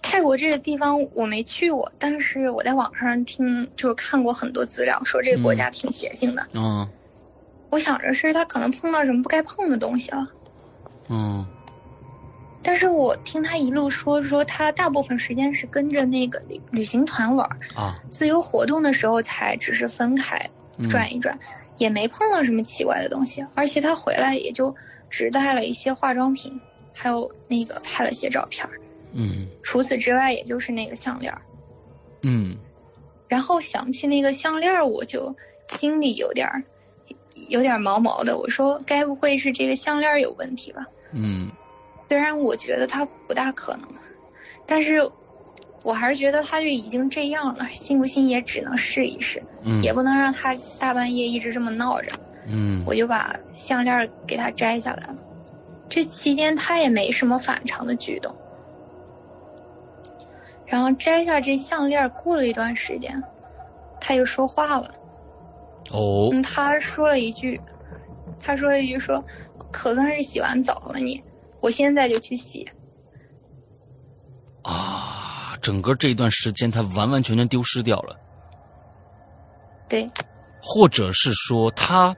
[0.02, 6.48] 泰国这个地方我没去过，但是我在网上听就是看过很多资料，说这个国家挺邪性的。
[6.54, 6.90] 嗯，
[7.70, 10.26] 我想着是他可能碰到什么不该碰的东西了。
[11.10, 11.46] 嗯，
[12.68, 20.38] 但是我听他一路说说，他大部分时间是跟着那个旅旅行团玩啊，自由活动的时候才只是分开
[20.90, 21.40] 转一转，
[21.78, 24.76] 也没碰到什么奇怪的东西，而且他回来也就
[25.10, 26.60] 只带了一些化妆品，
[26.94, 28.68] 还有那个拍了些照片。
[29.14, 31.34] 嗯，除此之外，也就是那个项链
[32.24, 32.58] 嗯，
[33.30, 35.34] 然后想起那个项链我就
[35.70, 36.46] 心里有点
[37.48, 38.38] 有点毛毛的。
[38.38, 40.86] 我说，该不会是这个项链有问题吧？
[41.14, 41.50] 嗯，
[42.08, 43.88] 虽然我觉得他不大可能，
[44.66, 45.10] 但是
[45.84, 52.18] 我还是觉得他就已经这样了，信不信也只能试一试，嗯，也不能让他大半夜一直这么闹着。
[52.46, 55.18] 嗯，我就把项链给他摘下来了。
[55.90, 58.34] 这期间他也没什么反常的举动。
[60.66, 63.22] 然后摘下这项链，过了一段时间，
[64.00, 64.94] 他就说话了。
[65.92, 67.60] 哦，嗯，他说了一句，
[68.40, 69.24] 他说了一句说，
[69.72, 71.24] 可算是洗完澡了你，
[71.62, 72.68] 我现在就去洗。
[74.62, 78.16] 啊，整个这段时间他完完全全丢失掉了。
[79.90, 80.10] 对，
[80.62, 82.16] 或者是说他，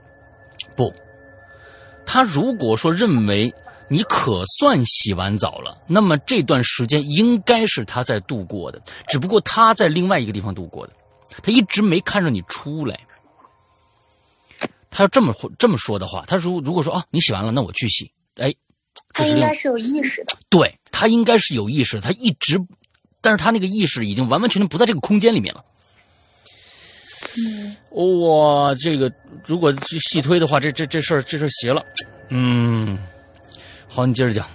[0.75, 0.93] 不，
[2.05, 3.53] 他如果说认为。
[3.91, 10.93] 你可算洗完澡了，那么这段时间应该是他在度过的，只不过他在另外一个地方度过的，
[11.41, 12.99] 他一直没看着你出来。
[14.91, 18.53] 他要这么这么说的话，他说如果说啊，你洗完了，那我去洗，哎，
[19.13, 22.59] 他应该是有意识的，对他应该是有意识，他一直，
[23.21, 25.63] 但是他那个意识已经完完全全不在这个空间里面了。
[27.37, 29.11] 嗯，哇，这个
[29.45, 29.73] 如果
[30.11, 31.83] 细推的话，这这这事儿这事儿邪了，
[32.29, 32.97] 嗯。
[33.87, 34.47] 好，你接着讲。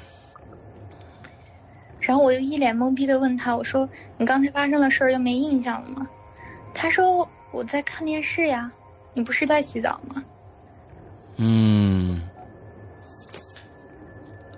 [1.99, 6.07] 然后我就一脸懵逼的问他：“我说你刚才发生的事儿又没印象了吗？”
[6.73, 8.71] 他说：“我在看电视呀，
[9.13, 10.23] 你不是在洗澡吗？”
[11.37, 12.23] 嗯，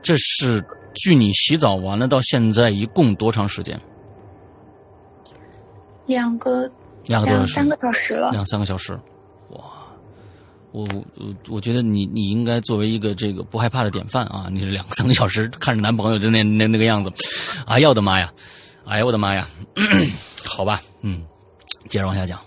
[0.06, 0.64] 这是
[0.94, 3.76] 距你洗澡完了到现在一共多长时间？
[6.06, 6.70] 两个，
[7.06, 8.30] 两个三个小时了。
[8.30, 8.92] 两三个小时。
[9.50, 9.64] 哇
[10.70, 14.46] 我我我觉得你你应该作为一个这个不害怕的典范啊！
[14.48, 17.12] 你是两三个小时看着男朋友就那那那个样子，
[17.66, 18.32] 哎呀我的妈呀，
[18.84, 19.48] 哎呀我的妈呀，
[20.46, 21.26] 好吧，嗯，
[21.88, 22.38] 接着往下讲。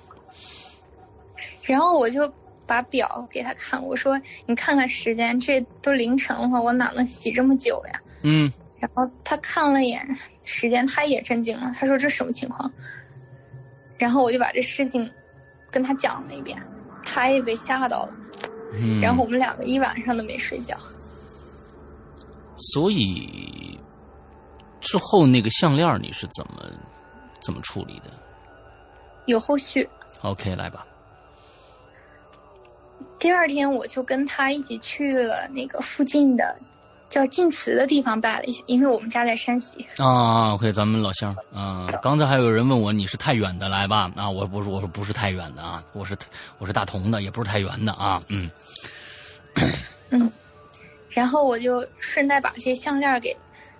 [1.63, 2.25] 然后我就
[2.69, 7.99] 把表给他看，我说你看看时间，这都凌晨了，我哪能洗这么久呀？
[8.21, 8.53] 嗯。
[8.79, 10.07] 然后他看了眼
[10.43, 12.71] 时间，他也震惊了，他说这什么情况？
[13.97, 15.11] 然后我就把这事情
[15.71, 16.55] 跟他讲了一遍。
[17.01, 18.13] 他也被吓到了，
[19.01, 20.77] 然后我们两个一晚上都没睡觉。
[22.55, 23.79] 所以
[24.79, 26.69] 之后那个项链你是怎么
[27.39, 28.11] 怎么处理的？
[29.25, 29.89] 有后续。
[30.21, 30.85] OK，来吧。
[33.19, 36.57] 第二天我就跟他一起去了那个附近的
[37.09, 40.53] 叫晋祠的地方拜了一下，因为我们家在山西啊。
[40.53, 41.87] OK，咱们老乡啊。
[42.01, 44.11] 刚才还有人问我你是太原的来吧？
[44.15, 46.15] 啊，我不是，我说不是太原的啊，我是
[46.59, 48.21] 我是大同的，也不是太原的啊。
[48.29, 48.49] 嗯
[50.11, 50.31] 嗯，
[51.09, 53.35] 然后我就顺带把这项链给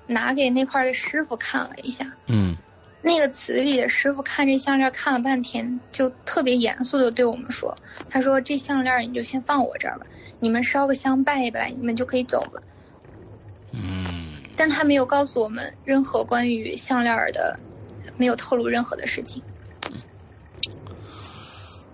[0.05, 2.11] 拿给那块的师傅看了一下。
[2.27, 2.57] 嗯，
[3.01, 7.75] 那个祠里的师傅看这项链看了半天，就特别严肃的对我们说
[8.09, 10.05] ：“他说这项链你就先放我这儿吧，
[10.39, 12.61] 你们烧个香拜一拜，你们就可以走了。”
[13.71, 17.57] 嗯，但他没有告诉我们任何关于项链的，
[18.17, 19.41] 没有透露任何的事情。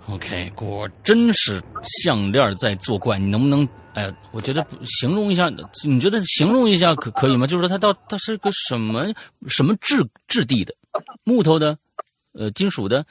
[0.07, 3.19] OK，果真是项链在作怪。
[3.19, 5.51] 你能不能，哎，我觉得形容一下，
[5.83, 7.45] 你觉得形容一下可可以吗？
[7.45, 9.05] 就是说它到它是个什么
[9.47, 10.73] 什么质质地的，
[11.23, 11.77] 木头的，
[12.33, 13.05] 呃，金属的，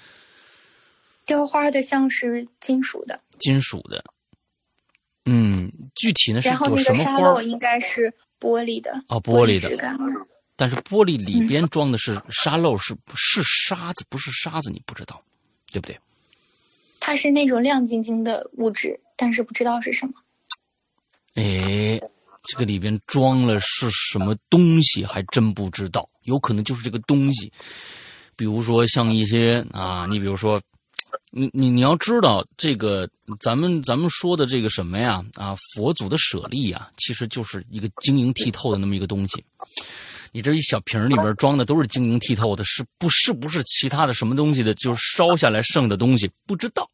[1.27, 4.05] 雕花的像是金属的，金属的。
[5.25, 7.42] 嗯，具体呢是做什么花？
[7.42, 8.12] 应该是。
[8.40, 9.70] 玻璃的哦，玻璃的，
[10.55, 15.23] 但是玻璃里边装的是沙漏，是是沙子，不是沙子，你不知道，
[15.73, 15.99] 对不对？
[17.01, 20.12] 它是那种亮晶晶的物质，但是不知道是什么。
[21.37, 21.99] 哎，
[22.44, 27.52] 这个里边装了是什么东西，还真不知道，有可能就是这个东西，
[28.37, 30.61] 比如说像一些啊，你比如说。
[31.30, 33.07] 你你你要知道，这个
[33.38, 35.22] 咱们咱们说的这个什么呀？
[35.35, 39.44] 啊，佛祖的舍利啊，其实就是一个晶莹剔透的那么一个东西。
[40.33, 44.72] 你这一小瓶里边装的都是晶莹剔透的，是不是不是其他的什么东西的？
[44.74, 46.90] 就是烧下来剩的东西，不知道。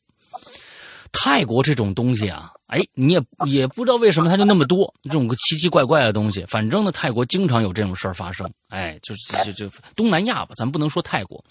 [1.12, 2.50] 泰国这种东西啊。
[2.70, 6.44] 哎，你也也不知道为什么它就那么多这种个奇奇怪怪的东西。
[6.46, 8.48] 反正呢，泰国经常有这种事儿发生。
[8.68, 11.44] 哎，就是就就东南亚吧，咱不能说泰国，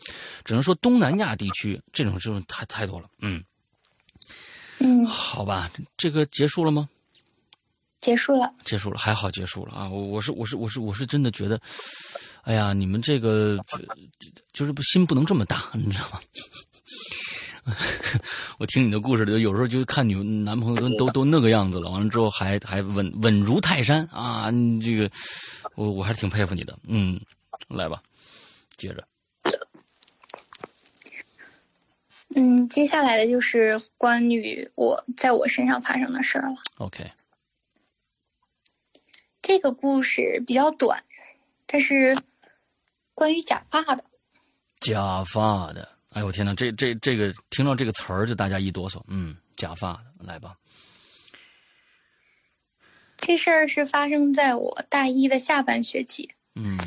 [0.45, 3.07] 只能说东南亚地区这种这种太太多了。
[3.21, 3.43] 嗯
[4.79, 6.87] 嗯，好吧，这个结束了吗？
[7.99, 9.89] 结束了，结束了，还好结束了啊！
[9.89, 11.59] 我我是我是我是我是真的觉得，
[12.43, 13.61] 哎呀，你们这个
[14.53, 16.19] 就是不心不能这么大，你知道吗？
[18.57, 24.49] 我听你的故事里，有时候就看你男朋友都都都那个样子了，完了之后还还稳稳如泰山啊！
[24.49, 25.11] 你这个，
[25.75, 26.77] 我我还是挺佩服你的。
[26.87, 27.19] 嗯，
[27.67, 28.01] 来吧，
[28.77, 29.07] 接着。
[32.35, 36.55] 嗯，接下来的就是关于我在我身上发生的事儿了。
[36.77, 37.11] OK，
[39.41, 41.03] 这个故事比较短，
[41.67, 42.17] 它是
[43.13, 44.03] 关于假发的。
[44.79, 45.98] 假发的。
[46.11, 48.99] 哎呦我天哪，这这这个听到这个词儿就大家一哆嗦。
[49.07, 50.55] 嗯，假发来吧。
[53.17, 56.27] 这事儿是发生在我大一的下半学期。
[56.55, 56.79] 嗯，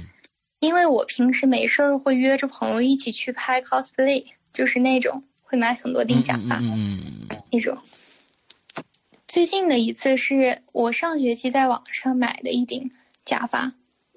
[0.59, 7.21] 因为我平时没事儿会约着朋友一起去拍 cosplay，就是那种会买很多顶假发，嗯
[7.53, 7.79] 那种。
[9.29, 12.91] 最近的一次是我上学期在网上买的一顶
[13.25, 13.73] 假发。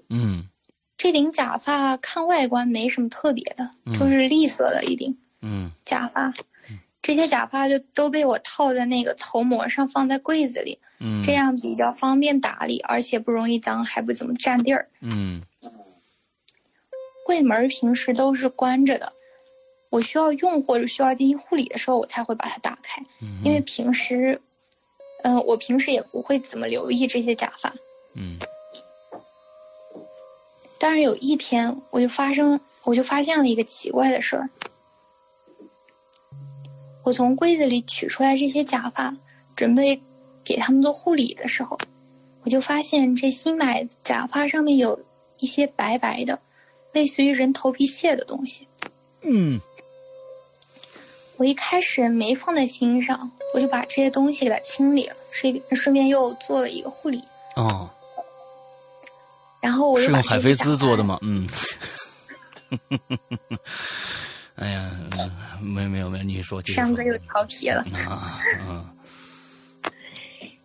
[0.09, 0.49] 嗯。
[0.97, 6.33] 这顶假发看外观没什么特别的，就是绿色的一顶嗯假发。
[7.01, 14.87] 这些假发就都被我套在那个头膜上，放在柜子里，嗯这样比较方便打理，而且不容易脏，还不怎么占地儿。
[15.01, 15.43] 嗯，
[17.23, 19.13] 柜门平时都是关着的，
[19.91, 23.03] 我需要用或者需要进行护理的时候，我才会把它打开。
[23.43, 24.41] 因为平时，
[25.21, 27.71] 嗯，我平时也不会怎么留意这些假发。
[28.15, 28.39] 嗯。
[30.85, 34.47] 但是有一天，我就发生，我就发现了一个奇怪的事儿。
[37.03, 39.17] 我从柜子里取出来这些假发，
[39.55, 39.99] 准备
[40.43, 41.81] 给他们做护理的时候，
[42.43, 44.99] 我就发现这新买假发上面有
[45.39, 46.39] 一些白白的，
[46.91, 48.67] 类似于人头皮屑的东西。
[49.23, 49.59] 嗯。
[51.37, 57.23] 我一开始没放在心上，我就把这些东西给它清理了，顺顺便又做了一个护理。
[57.55, 57.89] 哦。
[59.65, 61.17] 然后我是用海飞丝做的吗？
[61.23, 61.49] 嗯，
[64.57, 64.91] 哎呀，
[65.59, 66.61] 没没有没有，你说。
[66.67, 68.39] 山哥又调皮了啊！
[68.61, 68.85] 嗯。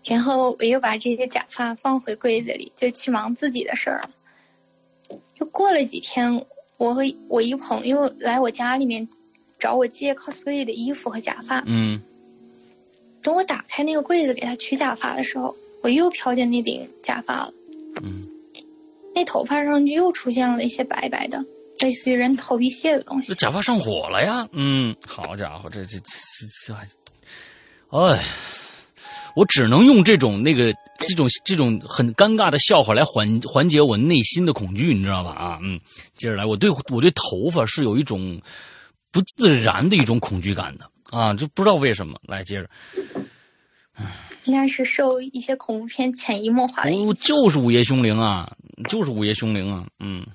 [0.05, 4.11] 然后我又把这些假发放回柜子里，就去忙自己的事儿了。
[5.39, 6.45] 又过了几天，
[6.77, 9.09] 我和我一个朋友来我家里面
[9.59, 11.63] 找我借 cosplay 的衣服和假发。
[11.65, 12.03] 嗯。
[13.23, 17.51] 等我打开那个柜子给他取假发的时候，我又瞟见那顶假发了。
[18.03, 18.23] 嗯。
[19.15, 21.45] 那头发上就又出现了一些白白的，
[21.81, 23.31] 类似于人头皮屑的东西。
[23.31, 24.47] 那假发上火了呀！
[24.53, 26.05] 嗯，好家伙，这这这
[26.67, 28.25] 这这，哎，
[29.35, 35.31] 我只能用这种那个这种这种很尴尬的笑话来缓缓解我内心的恐惧，你知道吧？
[35.31, 35.81] 啊，嗯，
[36.17, 38.41] 接着来，我对我对头发是有一种
[39.11, 42.17] 不自然的一种恐惧感的啊，就不知道为什么。
[42.29, 42.71] 来，接着，
[44.45, 47.15] 应该是受一些恐怖片潜移默化的影响。
[47.15, 48.51] 就是午夜凶铃啊，
[48.89, 50.27] 就是午夜凶铃啊，嗯。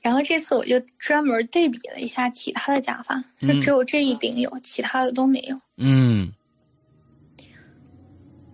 [0.00, 5.58] 然后这次我就专门对比了一下其他的假发，就只有这一顶有，其他的都没有。
[5.78, 6.30] 嗯。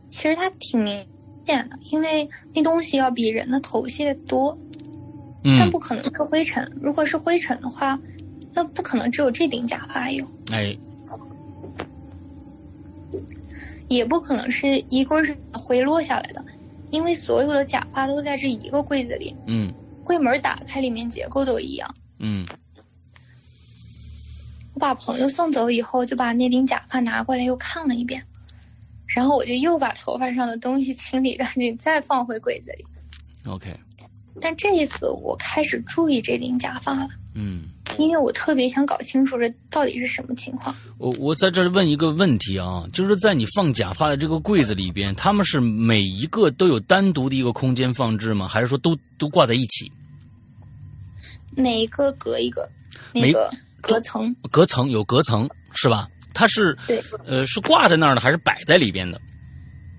[0.09, 1.07] 其实它挺明
[1.45, 4.57] 显的，因为那东西要比人的头屑多，
[5.59, 6.71] 但不可能是灰尘。
[6.81, 7.99] 如果是灰尘的话，
[8.55, 10.25] 那不可能只有这顶假发有。
[10.51, 10.77] 哎。
[13.91, 16.45] 也不可能是一棍儿回落下来的，
[16.91, 19.37] 因为所有的假发都在这一个柜子里。
[19.47, 19.73] 嗯。
[20.03, 21.95] 柜门打开，里面结构都一样。
[22.19, 22.45] 嗯，
[24.75, 28.21] 我把朋友送走以后，就把那顶假发拿过来又看了一遍，
[29.07, 32.85] 然后我就又把头发上的东西清理干净，再放回柜子里。
[33.49, 33.79] OK。
[34.41, 37.09] 但这一次我开始注意这顶假发了。
[37.35, 37.69] 嗯，
[37.99, 40.75] 因为我特别想搞清楚这到底是什么情况。
[40.99, 48.49] 我我在这问一个问题啊，就是在你放假发的这个柜子里边，他们是每一个都有单独的一个空间放置吗？
[48.49, 49.91] 还是说都都挂在一起？
[51.57, 52.69] 每一个隔一个，
[53.13, 56.09] 那个隔层，隔层有隔层是吧？
[56.33, 59.21] 它是对，呃，是挂在那儿的还是摆在里边的？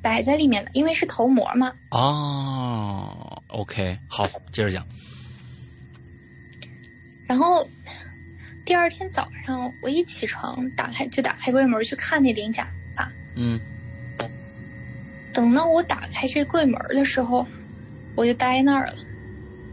[0.01, 1.71] 摆在里面的，因为是头膜嘛。
[1.91, 4.83] 哦，OK，好，接着讲。
[7.31, 7.65] 然后
[8.65, 13.09] 第二天早上，我一起床，打开就打开柜门去看那顶假发。
[13.37, 13.57] 嗯。
[15.33, 17.47] 等到我打开这柜门的时候，
[18.15, 18.95] 我就呆那儿了。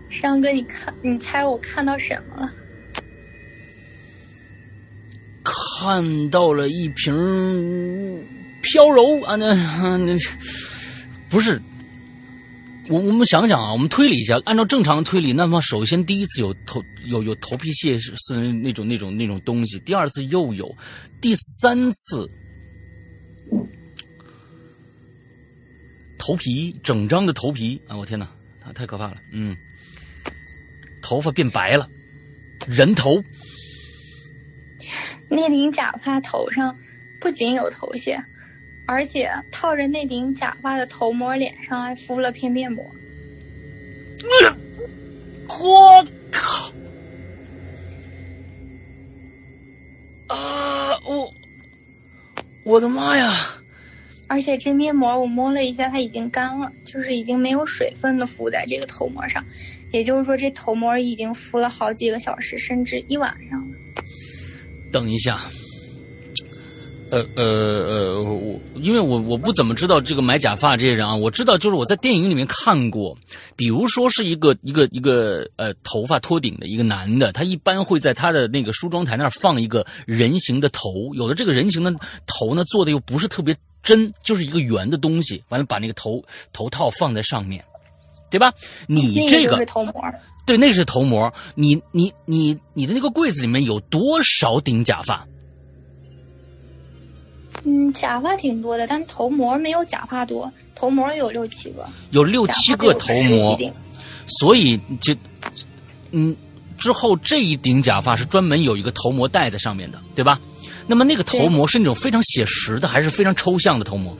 [0.08, 2.54] 山哥，你看，你猜我看到什么了？
[5.42, 8.24] 看到了一瓶
[8.62, 9.52] 飘柔啊，那
[9.96, 10.16] 那
[11.28, 11.60] 不是
[12.88, 12.98] 我。
[13.00, 20.74] 我们想想啊，我们推理一下，按照正常的推理，那么首先第一次有头有有头皮屑是那种那种那种东西，第二次又有，
[21.20, 22.28] 第三次
[26.18, 27.96] 头皮整张的头皮啊！
[27.96, 28.28] 我天哪，
[28.74, 29.56] 太可怕了，嗯。
[31.00, 31.88] 头发变白了，
[32.66, 33.22] 人头。
[35.30, 36.76] 那顶假发头上
[37.18, 38.22] 不仅有头屑，
[38.88, 42.82] 而且套着那顶假发的头膜脸上还敷了片面膜。
[45.60, 46.72] 我靠！
[50.28, 51.34] 啊，我
[52.64, 53.32] 我的妈呀！
[54.26, 59.44] 而且这面膜我摸了一下，它已经干了，就是已经没有水分的敷在这个头膜上。
[59.90, 63.76] 也就是说，这头膜已经敷了好几个小时，甚至一晚上了。
[64.92, 65.40] 等一下，
[67.10, 73.16] 呃呃呃，我因为我我不怎么知道这个买假发这些人啊，我知道就是我在电影里面看过，
[73.56, 81.94] 比如说是一个一个一个呃头发托顶的一个男的，他一般会在他的那个梳妆台那儿放一个人形的头，有的这个人形的
[82.26, 87.64] 头呢做的又不是特别真，就是一个圆的东西，完了把那个头头套放在上面。
[88.30, 88.52] 对吧？
[88.86, 89.94] 你这个是头模，
[90.44, 91.32] 对，那是头模。
[91.54, 95.26] 你你你你的那个柜子里面有多少顶假发？
[97.64, 100.50] 嗯，假发挺多的，但头模没有假发多。
[100.74, 103.58] 头模有六七个，有六七个头模，
[104.38, 105.14] 所以就
[106.12, 106.36] 嗯，
[106.78, 110.40] 之后这一顶假发是专门有一个头模戴在上面的，对吧？
[110.86, 114.16] 那么那个头模是那种非常写实的，还是非常抽象的头模？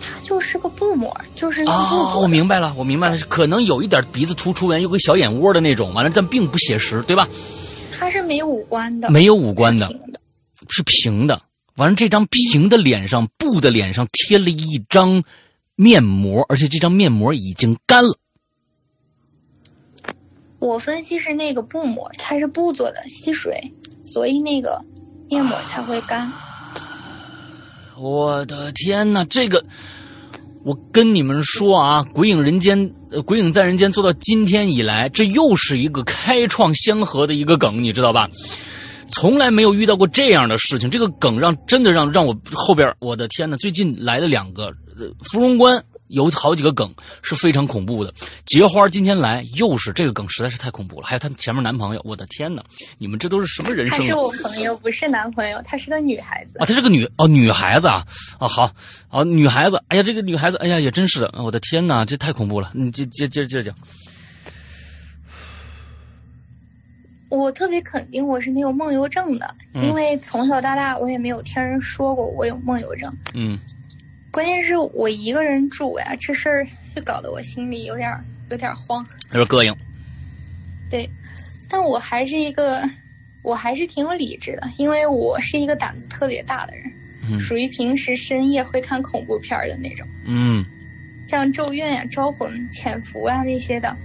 [0.00, 0.18] 它？
[0.20, 2.20] 就是个布膜，就是用布做。
[2.20, 7.28] 我明白了，我明白了，可能有一点鼻子突出，完有个小眼窝的那种，完了但并不写实，对吧？
[7.92, 9.94] 它是没有五官的，没有五官的，
[10.70, 11.40] 是平的。
[11.76, 15.22] 完了，这张平的脸上，布的脸上贴了一张
[15.76, 18.16] 面膜，而且这张面膜已经干了。
[20.58, 23.72] 我分析是那个布膜，它是布做的，吸水，
[24.04, 24.82] 所以那个
[25.28, 26.32] 面膜才会干。
[27.98, 29.64] 我的天哪，这个！
[30.64, 32.78] 我跟你们说啊，《鬼影人间》
[33.10, 38.30] 呃，《鬼影在人间》做到今天以来，这又是一个开创先河的一个梗，你知道吧？
[39.14, 44.72] 从来没有遇到过这样的事情，这个梗让真的让让我后边，我的天呐，最近来了两个。
[45.24, 46.88] 芙蓉关有好几个梗
[47.20, 48.14] 是非常恐怖的。
[48.46, 51.06] 结花今天来又是这个梗，实在是太恐怖了。
[51.06, 52.62] 还有她前面男朋友，我的天哪！
[52.96, 53.98] 你们这都是什么人生？
[53.98, 56.66] 他是我朋友，不是男朋友，她是个女孩子啊。
[56.66, 58.06] 她是个女哦，女孩子啊
[58.38, 58.70] 啊好
[59.10, 59.82] 啊，女孩子。
[59.88, 61.34] 哎呀，这个女孩子，哎呀，也真是的。
[61.38, 62.70] 我的天哪，这太恐怖了。
[62.72, 63.76] 你接接接着接着讲。
[67.34, 73.14] 我特别肯定我是没有梦游症的，因为从小到大我也没有听人说过我有梦游症。
[73.34, 73.58] 嗯。
[74.30, 78.10] 关键是我一个人住呀，这事儿就搞得我心里有点
[78.50, 79.76] 有点慌，有点膈应。
[80.90, 81.08] 对，
[81.68, 82.82] 但我还是一个，
[83.42, 86.92] 我还是挺有理智的，因为我是一个胆子特别大的人。
[87.38, 90.06] 属于平时深夜会看恐怖片的那种。
[90.26, 90.62] 嗯，
[91.26, 93.96] 像《咒怨》呀、《招魂》、《潜伏》啊那些的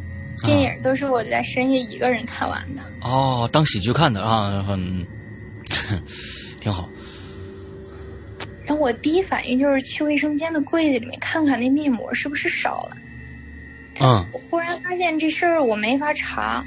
[0.45, 2.81] 电影，都是我在深夜一个人看完的。
[3.01, 5.05] 哦，当喜剧看的啊，很
[6.59, 6.89] 挺好。
[8.65, 12.97] 然后我第一反应就是去卫生间的柜子里面看看那面膜是不是少了。
[13.99, 14.25] 嗯。
[14.31, 16.63] 我忽然发现这事儿我没法查，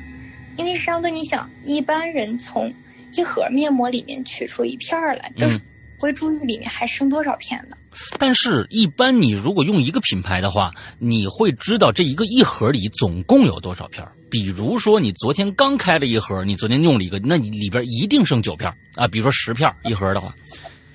[0.57, 2.73] 因为上哥，你想，一般人从
[3.13, 5.61] 一盒面膜里面取出一片来，都是
[6.03, 7.79] 会注意里面还剩多少片的。
[8.19, 14.05] 但是，一般你如果用一个品牌的话，你会知道这一个一盒里总共有多少片。
[14.29, 19.07] 比如说，你昨天刚开了一盒，你昨天用了一个，那你里边一定剩九片啊。
[19.07, 20.35] 比如说十片一盒的话。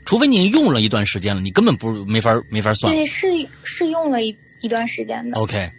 [0.03, 2.93] 除非你用了一段时间了，你根本不没法没法算。
[2.93, 3.27] 对，是
[3.63, 5.37] 是用了一一段时间的。
[5.37, 5.69] OK。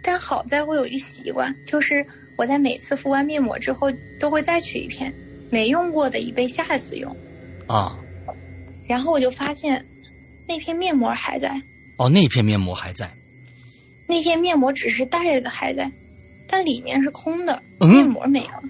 [0.00, 2.06] 但好在我有一习惯，就是
[2.36, 3.90] 我在每次敷完面膜之后
[4.20, 5.12] 都会再取一片
[5.50, 7.14] 没用过的，以备下一次用。
[7.66, 7.98] 啊。
[8.86, 9.84] 然后我就发现，
[10.46, 11.60] 那片面膜还在。
[11.96, 13.12] 哦，那片面膜还在。
[14.06, 15.90] 那片面膜只是袋子还在，
[16.46, 18.62] 但里面是空的，面膜没了。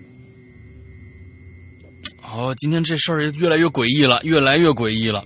[2.23, 5.25] 哦，今天这事儿越来越诡异了，越来越诡异了。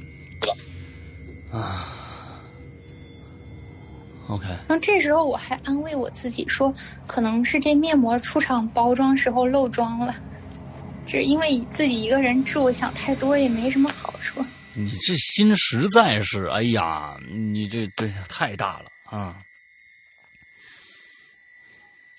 [1.53, 1.87] 啊
[4.29, 4.47] ，OK。
[4.47, 6.73] 然后这时候我还安慰我自己说，
[7.07, 10.15] 可能是这面膜出厂包装时候漏装了，
[11.11, 14.41] 只因为自己一个人住，想太多也没什么好处。
[14.75, 19.37] 你这心实在是，哎呀，你这这太大了啊！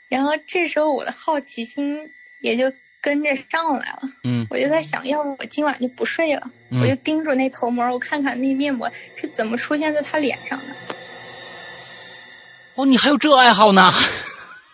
[0.10, 2.12] 然后这时候我的好奇心
[2.42, 2.72] 也就。
[3.04, 10.76] 跟着上来了，嗯，我就在想，要不我今晚就不睡了，我就盯住那头膜，我看看那面膜是怎么出现在他脸上的。
[12.76, 13.90] 哦，你还有这爱好呢？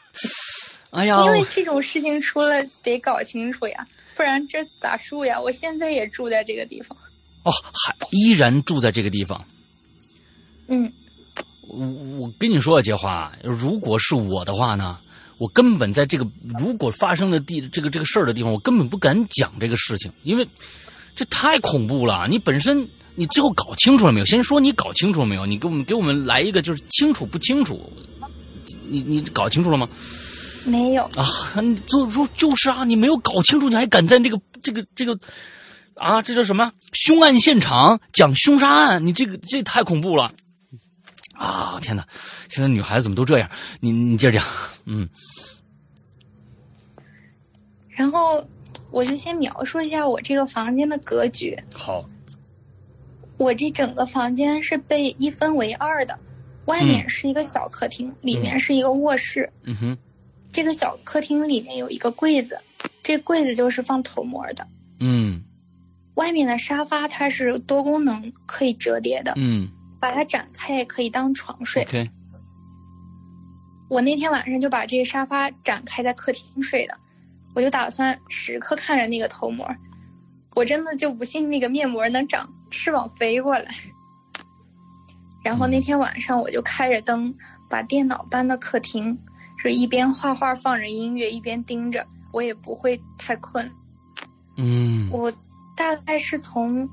[0.92, 3.88] 哎呀，因为这种事情出了得搞清楚呀，
[4.18, 5.40] 不然这咋住呀？
[5.40, 6.98] 我现在也住在这个地方。
[7.44, 9.46] 哦，还依然住在这个地方。
[10.68, 10.92] 嗯，
[11.68, 11.88] 我
[12.20, 14.98] 我跟你说啊，杰华，如果是我的话呢？
[15.38, 20.48] 我根本在这个如果发生的地这个这个事儿的地方，我根本不敢讲这个事情，因为
[21.16, 22.28] 这太恐怖了。
[22.28, 24.26] 你本身你最后搞清楚了没有？
[24.26, 25.46] 先说你搞清楚了没有？
[25.46, 27.88] 你给我们给我们来一个就是清楚不清楚？
[28.90, 29.88] 你你搞清楚了吗？
[30.68, 31.26] 没有啊，
[31.62, 35.18] 你就说就是啊，你没有搞清楚，你还敢在这个这个这个
[35.96, 39.06] 啊，这叫什么凶案现场讲凶杀案？
[39.06, 40.30] 你这个这太恐怖了。
[41.34, 42.04] 啊天哪！
[42.50, 43.50] 现在女孩子怎么都这样？
[43.80, 44.48] 你你接着讲，
[44.86, 45.08] 嗯。
[47.90, 48.44] 然后
[48.90, 51.58] 我就先描述一下我这个房间的格局。
[51.74, 52.04] 好。
[53.38, 56.20] 我这整个房间是被一分为二的，
[56.66, 59.48] 外面是一个小客厅，里面是一个卧室。
[59.62, 59.98] 嗯哼。
[60.52, 62.60] 这个小客厅里面有一个柜子，
[63.04, 64.68] 这柜子就是放头膜的。
[65.00, 65.44] 嗯。
[66.16, 69.34] 外面的沙发它是多功能，可以折叠的。
[69.36, 69.70] 嗯。
[70.00, 71.86] 把它展开也可以当床睡。
[73.90, 76.98] 我那天晚上就把这个沙发展开在客厅睡的，
[77.56, 79.68] 我就打算时刻看着那个头膜，
[80.56, 83.74] 我真的就不信那个面膜能长翅膀飞过来。
[85.44, 87.34] 然后那天晚上我就开着灯，
[87.70, 89.18] 把电脑搬到客厅，
[89.58, 93.70] 是一边画画放着音乐，一边盯着，我也不会太困。
[94.56, 95.10] 嗯。
[95.12, 95.32] 我
[95.76, 96.90] 大概是从。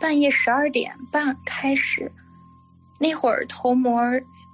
[0.00, 2.10] 半夜十二点半开始，
[2.98, 4.02] 那会儿头膜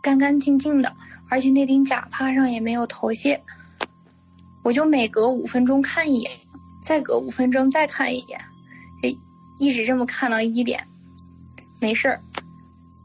[0.02, 0.94] 干干净净的，
[1.30, 3.42] 而且那顶假发上也没有头屑。
[4.62, 6.30] 我就每隔五分钟看一眼，
[6.82, 8.38] 再隔五分钟再看一眼，
[9.02, 9.16] 哎，
[9.58, 10.86] 一直这么看到一点，
[11.80, 12.20] 没事儿；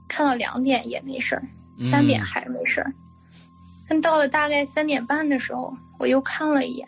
[0.09, 1.47] 看到两点也没事儿，
[1.79, 2.93] 三点还没事儿。
[3.87, 6.87] 但到了大概三点半的时候，我又看了一眼，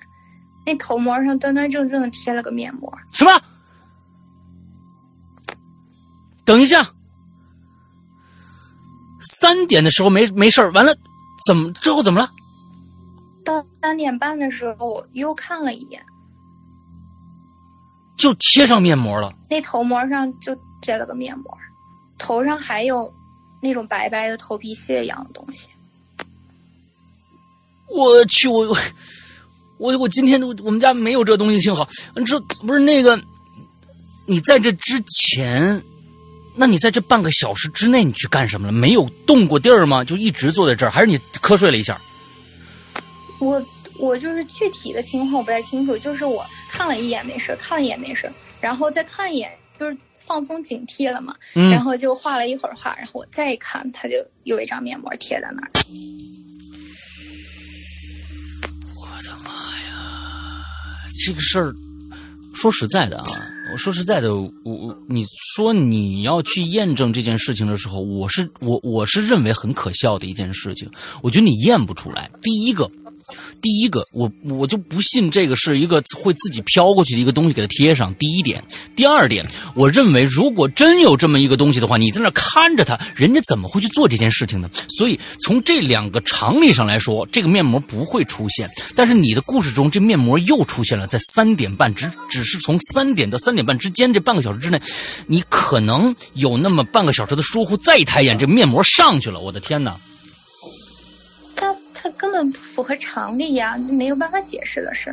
[0.65, 2.91] 那头膜上端端正正的贴了个面膜。
[3.11, 3.31] 什么？
[6.45, 6.85] 等一下，
[9.21, 10.95] 三点的时候没没事儿完了，
[11.45, 12.31] 怎么之后怎么了？
[13.43, 16.03] 到三点半的时候我又看了一眼，
[18.17, 19.33] 就贴上面膜了。
[19.49, 21.57] 那头膜上就贴了个面膜，
[22.17, 23.13] 头上还有
[23.61, 25.69] 那种白白的头皮屑一样的东西。
[27.95, 28.77] 我去，我我
[29.77, 31.87] 我我今天我们家没有这东西，幸好。
[32.25, 33.19] 这不是那个，
[34.25, 35.83] 你在这之前。
[36.57, 38.71] 那你在这半个小时之内，你去干什么了？
[38.71, 40.05] 没有动过地儿吗？
[40.05, 41.99] 就一直坐在这儿，还是你瞌睡了一下？
[43.39, 43.61] 我
[43.97, 48.31] 我就是具体的情况我不太清楚，就是我看了一眼没事，看了一眼没事，
[48.61, 51.35] 然后再看一眼，就是放松警惕了嘛。
[51.55, 51.69] 嗯。
[51.71, 54.15] 然后就画了一会儿画，然后我再一看，他就
[54.45, 55.69] 有一张面膜贴在那儿。
[61.25, 61.73] 这个事儿，
[62.53, 63.25] 说实在的啊。
[63.73, 70.89] 我说实在的，我我你说你要去验证这件事情的时候，我是我我是认为很可笑的一件事情。
[71.23, 72.29] 我觉得你验不出来。
[72.41, 72.89] 第一个。
[73.61, 78.13] 第一个，我我就不信这个是一个会自己飘过去的一个东西，给它贴上。
[78.15, 78.63] 第一点，
[78.95, 79.45] 第二点，
[79.75, 84.69] 我认为如果真有这么一个东西的话，你在那看着它，人家怎么会去做这件事情呢？
[84.89, 88.69] 所以从这两个常理上来说，这个面膜不会出现。
[88.95, 94.79] 但是你的故事中，这面膜又出现了，在三点半之，只是从三点到三点半之间这半个小时之内，
[95.25, 99.39] 你可能有那么半个小时的疏忽，再一抬眼，这面膜上去了。
[99.39, 99.95] 我的天哪！
[102.07, 105.09] 它根本不符合常理呀，没有办法解释的事。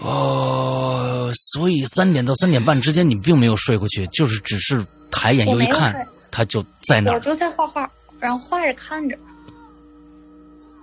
[0.00, 7.14] 哦，所以三点到三点半之间你并没有睡过去，就是只是抬眼又一看，他就在那儿。
[7.14, 7.90] 我就在画画，
[8.20, 9.18] 然后画着看着。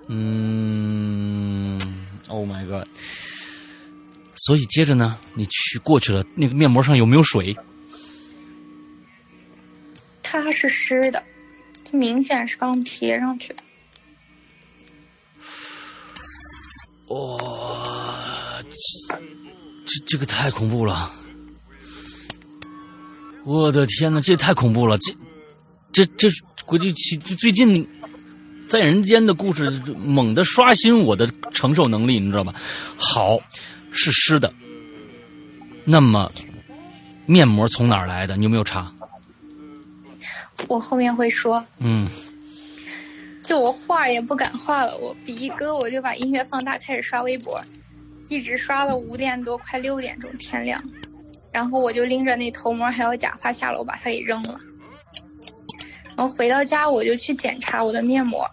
[0.08, 1.80] 嗯
[2.28, 2.88] ，Oh my god！
[4.38, 7.56] 所以接着呢，你去过去了，那个面膜上有没有水？
[10.24, 11.22] 它是湿的。
[11.90, 13.64] 这明显是刚贴上去的。
[17.08, 18.62] 哇，
[19.86, 21.12] 这这个太恐怖了！
[23.44, 24.96] 我的天呐，这太恐怖了！
[25.92, 26.30] 这这这
[26.66, 27.90] 估计这最近
[28.68, 32.54] 在人间的故事猛地刷新我的承受能力，你知道吧？
[32.96, 33.40] 好，
[33.92, 34.54] 是湿的。
[35.86, 36.32] 那么
[37.26, 38.38] 面膜从哪儿来的？
[38.38, 38.94] 你有没有查？
[40.68, 42.08] 我后面会说，嗯，
[43.42, 47.62] 就我画也不敢画了，我笔一搁，我就把音乐放大，开始刷微博，
[48.28, 50.84] 一直刷到五点多，快六点钟天亮，
[51.52, 54.60] 然后我就拎着那头膜还有假发下楼把它给扔了，
[56.16, 58.46] 然后回到家我就去检查我的面膜，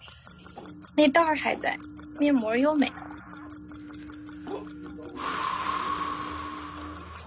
[0.95, 1.77] 那袋儿还在，
[2.17, 3.11] 面膜又没了。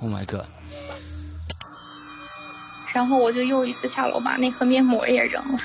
[0.00, 0.46] Oh my god！
[2.92, 5.58] 然后我就又一次下楼把那盒面膜也扔了，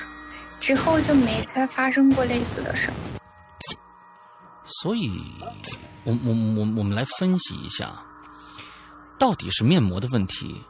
[0.60, 2.90] 之后就没再发生过类似的事。
[4.64, 5.32] 所以，
[6.04, 7.92] 我我我我们来分析一下，
[9.18, 10.60] 到底是面膜的问题，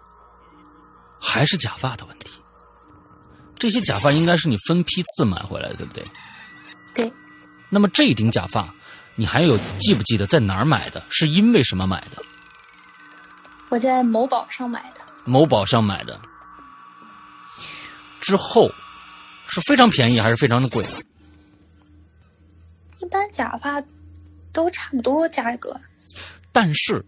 [1.20, 2.40] 还是假发的问题？
[3.58, 6.04] 这些假发应该是你分批次买回来的，对不对？
[6.94, 7.12] 对。
[7.70, 8.72] 那么这一顶假发，
[9.14, 11.02] 你还有记不记得在哪儿买的？
[11.10, 12.22] 是因为什么买的？
[13.70, 15.00] 我在某宝上买的。
[15.24, 16.20] 某宝上买的。
[18.20, 18.70] 之后
[19.48, 20.84] 是非常便宜还是非常的贵？
[23.00, 23.82] 一般假发
[24.52, 25.78] 都差不多价格。
[26.50, 27.04] 但是，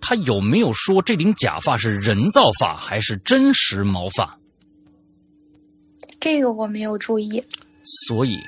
[0.00, 4.36] 他有没有说这顶假发是人造发还是真实毛发？
[6.18, 7.42] 这个我没有注意。
[8.08, 8.40] 所以，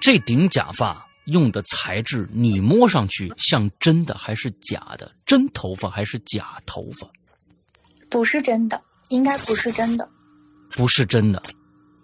[0.00, 5.10] 这顶假发用的材质，你摸上去像真的还是假的？
[5.26, 7.08] 真头发还是假头发？
[8.08, 10.08] 不是真的，应该不是真的。
[10.74, 11.42] 不是真的，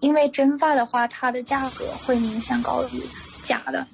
[0.00, 3.02] 因为真发的话，它的价格会明显高于
[3.44, 3.86] 假的。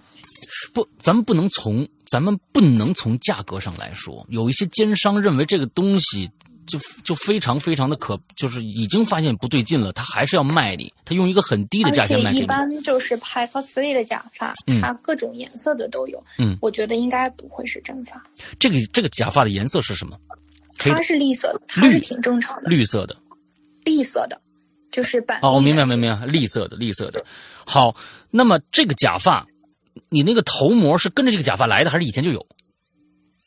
[0.73, 4.25] 不，咱们不能从咱们不能从价格上来说。
[4.29, 6.31] 有一些奸商认为这个东西
[6.67, 12.45] 就就非常非常的可，就是已经发现不对劲了，他还是要卖你，他用一个很低的价钱卖给你。
[12.45, 16.23] 一般就是拍 cosplay 的假发，它各种颜色的都有。
[16.39, 18.23] 嗯，我觉得应该不会是真发。
[18.59, 20.17] 这个这个假发的颜色是什么？
[20.79, 22.69] 它是绿色的，它是挺正常的。
[22.69, 23.17] 绿色的，
[23.85, 24.41] 绿色的。
[24.97, 27.23] 就是板哦，我明白，明白，绿色的，绿色的。
[27.67, 27.95] 好，
[28.31, 29.47] 那么这个假发，
[30.09, 32.47] 你那个头模是跟着这个假发来的，还是以前就有？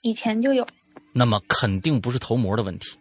[0.04, 0.68] 以前就有。
[1.12, 2.92] 那么肯定不是头模的问题，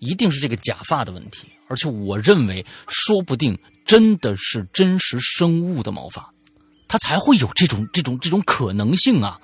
[0.00, 1.48] 一定是这个假发的问题。
[1.68, 3.56] 而且我认为，说不定
[3.86, 6.28] 真的是真实生物的毛发，
[6.88, 9.38] 它才会有这种这种这种可能性啊！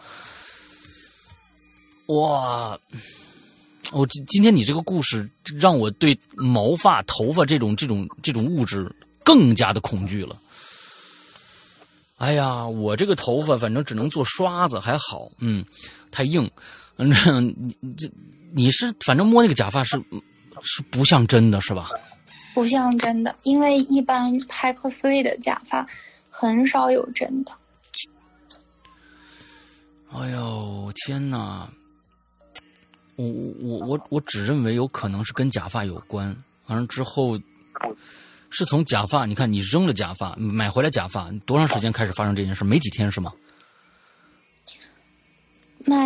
[2.09, 2.77] 哇。
[3.93, 5.29] 我今今天你这个故事
[5.59, 8.91] 让我对毛发、头发这种这种这种物质
[9.25, 10.37] 更加的恐惧了。
[12.17, 15.65] 哎呀，我这个头发反正只能做刷子，还好，嗯，
[16.11, 16.51] 太硬。
[16.97, 17.47] 反正
[17.81, 18.11] 你这
[18.55, 20.03] 你是反正摸那个假发是
[20.63, 21.91] 是不像真的，是吧？
[22.55, 25.87] 不像真的，因为一般拍 cosplay 的假发
[26.31, 27.53] 很少有真的。
[30.13, 31.71] 哎呦天哪！
[33.17, 33.27] 我
[33.61, 36.37] 我我我只认为有可能是跟假发有关，
[36.67, 37.39] 完了之后
[38.51, 42.63] 是从假发，你看你扔了假发，买回来假发，多长时间开始发生这件事？
[42.63, 43.33] 没几天是吗？
[45.87, 45.97] 买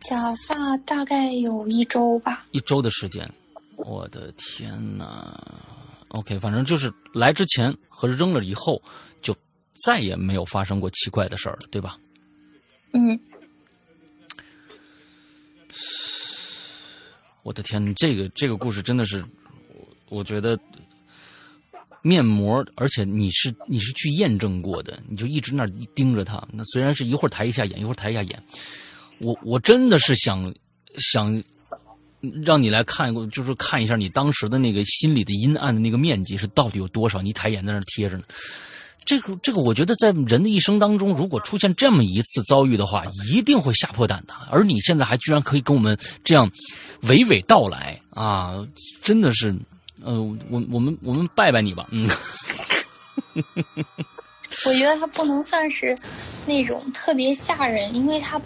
[0.00, 2.46] 假发大概有一周吧。
[2.50, 3.32] 一周的时间，
[3.76, 5.38] 我的天呐
[6.08, 8.82] OK，反正就是来之前和扔了以后，
[9.22, 9.36] 就
[9.84, 11.96] 再也没有发生过奇怪的事儿了，对吧？
[12.94, 13.20] 嗯。
[17.46, 19.24] 我的天，这个这个故事真的是，
[20.08, 20.58] 我觉得
[22.02, 26.44] 面膜，而且你是你是去验证过的，你就一直那盯着它。
[26.52, 28.42] 那虽然是一会儿抬一下眼，一会儿抬一下眼，
[29.20, 30.52] 我我真的是想
[30.96, 31.40] 想
[32.44, 37.22] 让你来看，就是看一下你当时的那个心里的阴暗的那个面积是到底有多少。
[37.22, 38.24] 你抬眼在那贴着呢。
[39.06, 44.34] 这个这个，我觉得在人的一生当中，如果出现这么一次遭遇的话，一定会吓破胆的。
[44.50, 46.50] 而你现在还居然可以跟我们这样
[47.02, 48.56] 娓娓道来啊，
[49.00, 49.54] 真的是，
[50.02, 52.10] 呃，我我们我们拜拜你吧，嗯。
[54.64, 55.96] 我觉得它不能算是
[56.46, 58.40] 那种特别吓人，因为它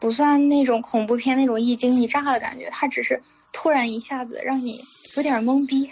[0.00, 3.22] 不算那种恐怖片那种一惊一乍的感觉，它只是
[3.52, 4.80] 突然一下子让你
[5.14, 5.88] 有点懵逼。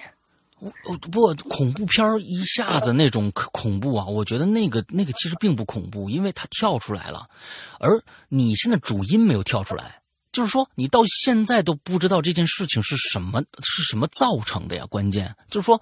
[0.60, 7.26] 我不恐怖片一下子那种恐怖啊，我觉得那个那个其实并不恐怖，因为它跳出来了，
[7.78, 10.00] 而你现在主音没有跳出来，
[10.32, 14.84] 就是说你到现在都不知道这件事情是什么是什么造成的呀。
[14.86, 15.80] 关键就是说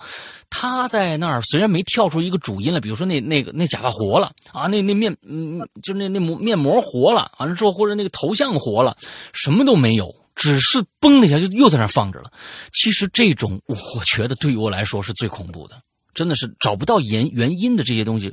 [0.48, 8.96] 他在那儿虽然没跳出一个主音来，比如说那那个那假发活了啊，那那面嗯就那那膜面膜活了，完了之后或者那个头像活了，
[9.32, 10.14] 什么都没有。
[10.38, 12.30] 只是嘣的一下就又在那放着了。
[12.72, 13.76] 其实这种，我
[14.06, 15.82] 觉得对于我来说是最恐怖的，
[16.14, 18.32] 真的是找不到原原因的这些东西，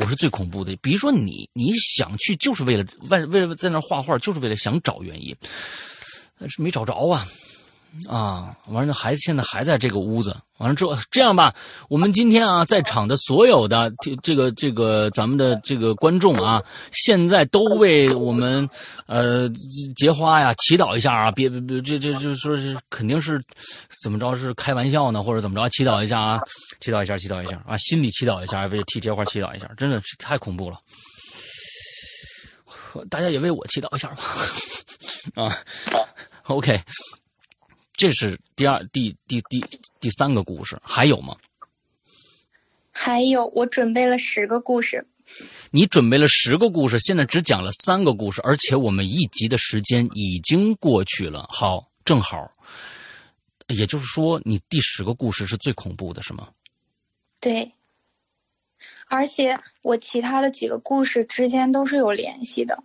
[0.00, 0.74] 我是最恐怖的。
[0.76, 5.36] 比如说你你想去就是为了为为了在那画画，就是为了想找原因，
[6.38, 7.28] 但是没找着啊。
[8.08, 10.36] 啊，完了，孩子现在还在这个屋子。
[10.58, 11.54] 完了之后，这样吧，
[11.88, 16.62] 我们今天啊，在场的所有的这个这个咱们的这个观众啊，
[16.92, 18.68] 现在都为我们
[19.06, 19.48] 呃
[19.96, 21.30] 结花呀祈祷一下啊！
[21.32, 23.42] 别别别，这这这说是肯定是
[24.02, 25.68] 怎么着是开玩笑呢，或者怎么着？
[25.70, 26.40] 祈祷一下啊，
[26.80, 30.78] 祈祷一下，祈祷一下啊，心里祈祷一下，为替结花祈祷一下，真的是太恐怖了。
[33.10, 34.22] 大家也为我祈祷一下吧。
[35.34, 35.52] 啊
[36.44, 36.80] ，OK。
[37.96, 39.64] 这是第二、第第第
[40.00, 41.36] 第三个故事，还有吗？
[42.90, 45.06] 还有，我准备了十个故事。
[45.70, 51.46] 你准备了十个故事，现在只讲了三个故事，而且我们一集的时间已经过去了。
[51.48, 52.50] 好，正好，
[53.68, 56.48] 也就是说，你第十个故事是最恐怖的，是吗？
[57.40, 57.72] 对。
[59.06, 62.82] 而且我其他的几个故事之间都是有联系的。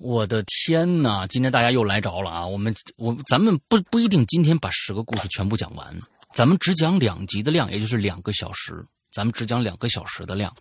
[0.00, 1.26] 我的天呐！
[1.28, 2.46] 今天大家又来着了啊！
[2.46, 5.96] 我们我咱们不不一定今天把十个故事全部讲完，
[6.34, 10.54] 咱们只讲两集的量，也就是两个小时，咱们只讲两个小时的量，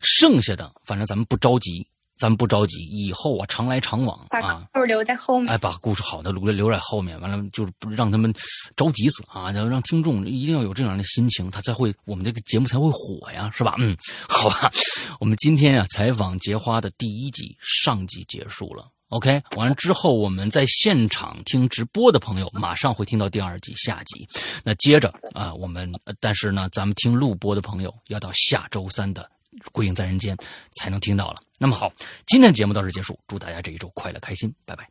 [0.00, 1.86] 剩下的反正咱们不着急，
[2.22, 8.32] 咱们不着急，以后啊常来常往啊，故事留在后面，哎，把故事好的留留在后面，完了就是不让他们
[8.76, 13.74] 着急死啊，然后让听众一定要有这样的心情，他才会我们这个节目才会火呀，是吧？
[13.80, 13.96] 嗯，
[14.28, 14.70] 好吧。
[15.18, 18.86] 我们今天啊，采访结花的第一集上集结束了。
[19.08, 24.24] OK，完了之后，我们在现场听直播的朋友马上会听到第二集下集。
[24.64, 29.22] 那接着啊，我们但是呢，咱们听录播的朋友要到下周三的
[29.72, 30.36] 《归影在人间》
[30.72, 31.40] 才能听到了。
[31.58, 31.92] 那么好，
[32.26, 34.88] 今天节目到这结束，祝大家这一周快乐开心，拜拜，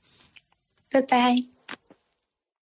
[0.89, 1.50] 拜拜。